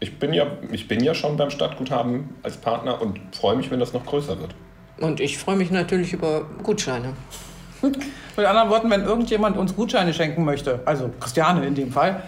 ich 0.00 0.18
bin 0.18 0.32
ja, 0.32 0.46
ich 0.72 0.88
bin 0.88 1.02
ja 1.04 1.14
schon 1.14 1.36
beim 1.36 1.50
Stadtguthaben 1.50 2.30
als 2.42 2.56
Partner 2.56 3.00
und 3.00 3.20
freue 3.32 3.56
mich, 3.56 3.70
wenn 3.70 3.78
das 3.78 3.92
noch 3.92 4.04
größer 4.04 4.40
wird. 4.40 4.54
Und 4.98 5.20
ich 5.20 5.38
freue 5.38 5.56
mich 5.56 5.70
natürlich 5.70 6.12
über 6.12 6.46
Gutscheine. 6.62 7.12
Mit 8.36 8.46
anderen 8.46 8.70
Worten, 8.70 8.90
wenn 8.90 9.04
irgendjemand 9.04 9.56
uns 9.56 9.74
Gutscheine 9.74 10.14
schenken 10.14 10.44
möchte, 10.44 10.80
also 10.84 11.10
Christiane 11.20 11.66
in 11.66 11.74
dem 11.74 11.92
Fall, 11.92 12.22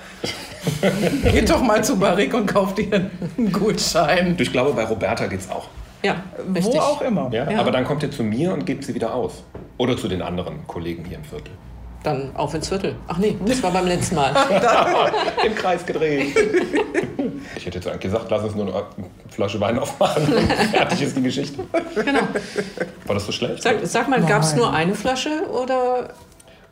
geht 1.33 1.49
doch 1.49 1.63
mal 1.63 1.83
zu 1.83 1.99
Barrick 1.99 2.35
und 2.35 2.47
kauft 2.47 2.79
ihr 2.79 3.11
einen 3.37 3.53
Gutschein. 3.53 4.37
Ich 4.39 4.53
glaube, 4.53 4.73
bei 4.73 4.85
Roberta 4.85 5.27
geht 5.27 5.41
es 5.41 5.51
auch. 5.51 5.69
Ja, 6.03 6.23
richtig. 6.55 6.75
Wo 6.75 6.81
auch 6.81 7.03
immer. 7.03 7.31
Ja, 7.33 7.51
ja, 7.51 7.61
Aber 7.61 7.71
dann 7.71 7.85
kommt 7.85 8.03
ihr 8.03 8.11
zu 8.11 8.25
mir 8.25 8.53
und 8.53 8.67
gebt 8.67 8.85
sie 8.85 8.95
wieder 8.95 9.15
aus. 9.15 9.45
Oder 9.79 9.97
zu 9.97 10.09
den 10.09 10.21
anderen 10.21 10.67
Kollegen 10.67 11.05
hier 11.05 11.19
im 11.19 11.25
Viertel. 11.25 11.53
Dann 12.03 12.35
auf 12.35 12.53
ins 12.55 12.69
Viertel. 12.69 12.97
Ach 13.07 13.19
nee, 13.19 13.37
das 13.47 13.63
war 13.63 13.71
beim 13.71 13.87
letzten 13.87 14.17
Mal. 14.17 14.35
Im 15.47 15.55
Kreis 15.55 15.85
gedreht. 15.87 16.37
Ich 17.57 17.67
hätte 17.67 17.79
jetzt 17.79 17.87
eigentlich 17.87 18.01
gesagt, 18.01 18.31
lass 18.31 18.43
uns 18.43 18.55
nur 18.55 18.67
eine 18.67 18.85
Flasche 19.31 19.61
Wein 19.61 19.79
aufmachen. 19.79 20.27
Fertig 20.73 21.03
ist 21.03 21.17
die 21.17 21.23
Geschichte. 21.23 21.63
Genau. 21.95 22.21
War 23.07 23.15
das 23.15 23.27
so 23.27 23.33
schlecht? 23.33 23.63
Sag, 23.63 23.77
sag 23.85 24.09
mal, 24.09 24.23
gab 24.23 24.43
es 24.43 24.57
nur 24.57 24.73
eine 24.73 24.95
Flasche 24.95 25.49
oder? 25.51 26.09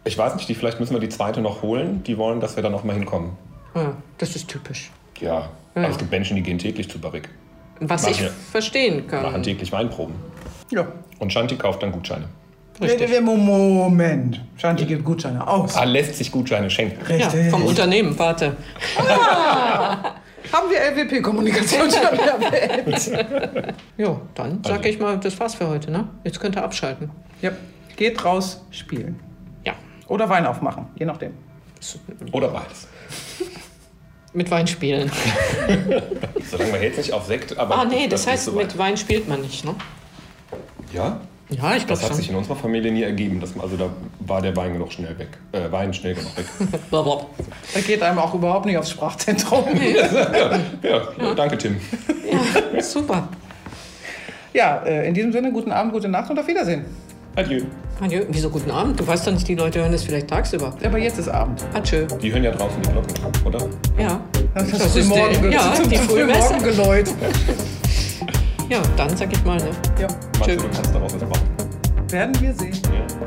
Ich 0.05 0.17
weiß 0.17 0.35
nicht, 0.35 0.49
die, 0.49 0.55
vielleicht 0.55 0.81
müssen 0.81 0.95
wir 0.95 1.01
die 1.01 1.09
zweite 1.09 1.41
noch 1.41 1.63
holen. 1.63 2.03
Die 2.05 2.19
wollen, 2.19 2.41
dass 2.41 2.57
wir 2.57 2.63
da 2.63 2.71
noch 2.71 2.83
mal 2.83 2.95
hinkommen. 2.95 3.33
Ja, 3.75 3.93
das 4.19 4.35
ist 4.35 4.49
typisch. 4.49 4.91
Ja, 5.21 5.51
aber 5.75 5.89
es 5.89 5.99
gibt 5.99 6.11
Menschen, 6.11 6.37
die 6.37 6.43
gehen 6.43 6.59
täglich 6.59 6.91
zu 6.91 6.99
Barrick. 6.99 7.29
Was 7.81 8.03
Machen 8.03 8.15
ich 8.15 8.31
verstehen 8.51 9.07
Machen 9.07 9.33
kann. 9.33 9.43
täglich 9.43 9.71
Weinproben. 9.71 10.15
Ja. 10.71 10.89
Und 11.19 11.33
Shanti 11.33 11.57
kauft 11.57 11.83
dann 11.83 11.93
Gutscheine. 11.93 12.29
Richtig. 12.81 13.21
Moment. 13.21 14.41
Shanti 14.57 14.85
gibt 14.87 15.05
Gutscheine 15.05 15.47
aus. 15.47 15.77
Ah, 15.77 15.85
lässt 15.85 16.17
sich 16.17 16.31
Gutscheine 16.33 16.71
schenken. 16.71 16.99
Ja, 17.09 17.27
Richtig. 17.27 17.51
vom 17.51 17.65
Unternehmen, 17.65 18.19
warte. 18.19 18.57
Haben 20.53 20.71
wir 20.71 20.81
LWP-Kommunikation 20.81 21.91
schon 21.91 22.19
erwähnt? 22.19 23.11
Ja, 23.97 24.21
dann 24.35 24.61
sag 24.65 24.79
Also- 24.79 24.89
ich 24.89 24.99
mal, 24.99 25.19
das 25.19 25.39
war's 25.39 25.55
für 25.55 25.69
heute, 25.69 25.91
ne? 25.91 26.09
Jetzt 26.25 26.41
könnt 26.41 26.57
ihr 26.57 26.65
abschalten. 26.65 27.11
ja. 27.43 27.51
Geht 27.97 28.25
raus, 28.25 28.65
spielen. 28.71 29.21
Ja. 29.67 29.75
Oder 30.09 30.27
Wein 30.31 30.47
aufmachen, 30.47 30.87
je 30.99 31.05
nachdem. 31.05 31.35
Oder 32.33 32.49
beides. 32.49 32.89
Mit 34.33 34.51
Wein 34.51 34.67
spielen. 34.67 35.13
Solange 36.51 36.71
man 36.71 36.83
jetzt 36.83 36.97
nicht 36.97 37.13
auf 37.13 37.27
Sekt, 37.27 37.59
aber. 37.59 37.77
Ah, 37.77 37.85
nee, 37.85 38.09
das 38.09 38.27
heißt, 38.27 38.47
so 38.47 38.53
mit 38.53 38.79
Wein 38.79 38.97
spielt 38.97 39.29
man 39.29 39.43
nicht, 39.43 39.67
ne? 39.67 39.75
Ja? 40.95 41.21
Ja, 41.51 41.75
ich 41.77 41.85
Das 41.85 41.99
glaube 41.99 42.03
hat 42.03 42.09
schon. 42.09 42.17
sich 42.17 42.31
in 42.31 42.37
unserer 42.37 42.57
Familie 42.57 42.93
nie 42.93 43.03
ergeben. 43.03 43.41
Das, 43.41 43.59
also 43.59 43.77
da 43.77 43.91
war 44.21 44.41
der 44.41 44.55
Wein 44.57 44.73
genug 44.73 44.93
schnell 44.93 45.19
weg. 45.19 45.29
Äh, 45.53 45.71
Wein 45.73 45.93
schnell 45.93 46.15
genug 46.15 46.37
weg. 46.37 46.47
Da 47.73 47.81
geht 47.81 48.03
einem 48.03 48.19
auch 48.19 48.35
überhaupt 48.35 48.67
nicht 48.67 48.79
aufs 48.79 48.91
Sprachzentrum. 48.91 49.65
ja, 50.83 51.35
danke 51.35 51.59
Tim. 51.59 51.77
Ja, 52.75 52.83
super. 52.83 53.29
Ja, 54.53 54.79
äh, 54.85 55.07
in 55.09 55.15
diesem 55.15 55.33
Sinne, 55.33 55.53
guten 55.53 55.71
Abend, 55.73 55.93
gute 55.93 56.09
Nacht 56.09 56.31
und 56.31 56.39
auf 56.39 56.47
Wiedersehen. 56.49 56.85
Adieu. 57.37 57.63
Adieu. 58.01 58.23
Wieso 58.29 58.51
guten 58.51 58.71
Abend? 58.71 58.99
Du 58.99 59.07
weißt 59.07 59.27
doch 59.27 59.33
nicht, 59.33 59.47
die 59.47 59.55
Leute 59.55 59.81
hören 59.81 59.93
das 59.93 60.03
vielleicht 60.03 60.29
tagsüber. 60.29 60.75
Aber 60.85 60.99
jetzt 60.99 61.19
ist 61.19 61.29
Abend. 61.29 61.65
Adieu. 61.75 62.07
Die 62.21 62.33
hören 62.33 62.43
ja 62.43 62.51
draußen 62.51 62.81
die 62.83 62.89
Glocken, 62.89 63.47
oder? 63.47 63.59
Ja. 63.99 64.21
Das, 64.55 64.71
Das 64.71 64.87
ist 64.87 64.97
ist 64.97 65.09
morgen 65.09 65.53
ja, 65.53 65.73
zum 65.75 65.89
die 65.89 65.97
Frühmesse. 65.97 66.41
Frühmorgengeläut. 66.41 67.11
Ja, 68.71 68.81
dann 68.97 69.17
sag 69.17 69.33
ich 69.33 69.45
mal, 69.45 69.59
ne? 69.59 69.71
Ja, 69.99 70.07
Meinst 70.39 70.49
du, 70.49 70.57
du 70.57 70.69
kannst 70.75 70.95
daraus 70.95 71.13
was 71.15 71.29
machen? 71.29 71.49
werden 72.09 72.41
wir 72.41 72.55
sehen. 72.55 72.79
Ja. 72.85 73.20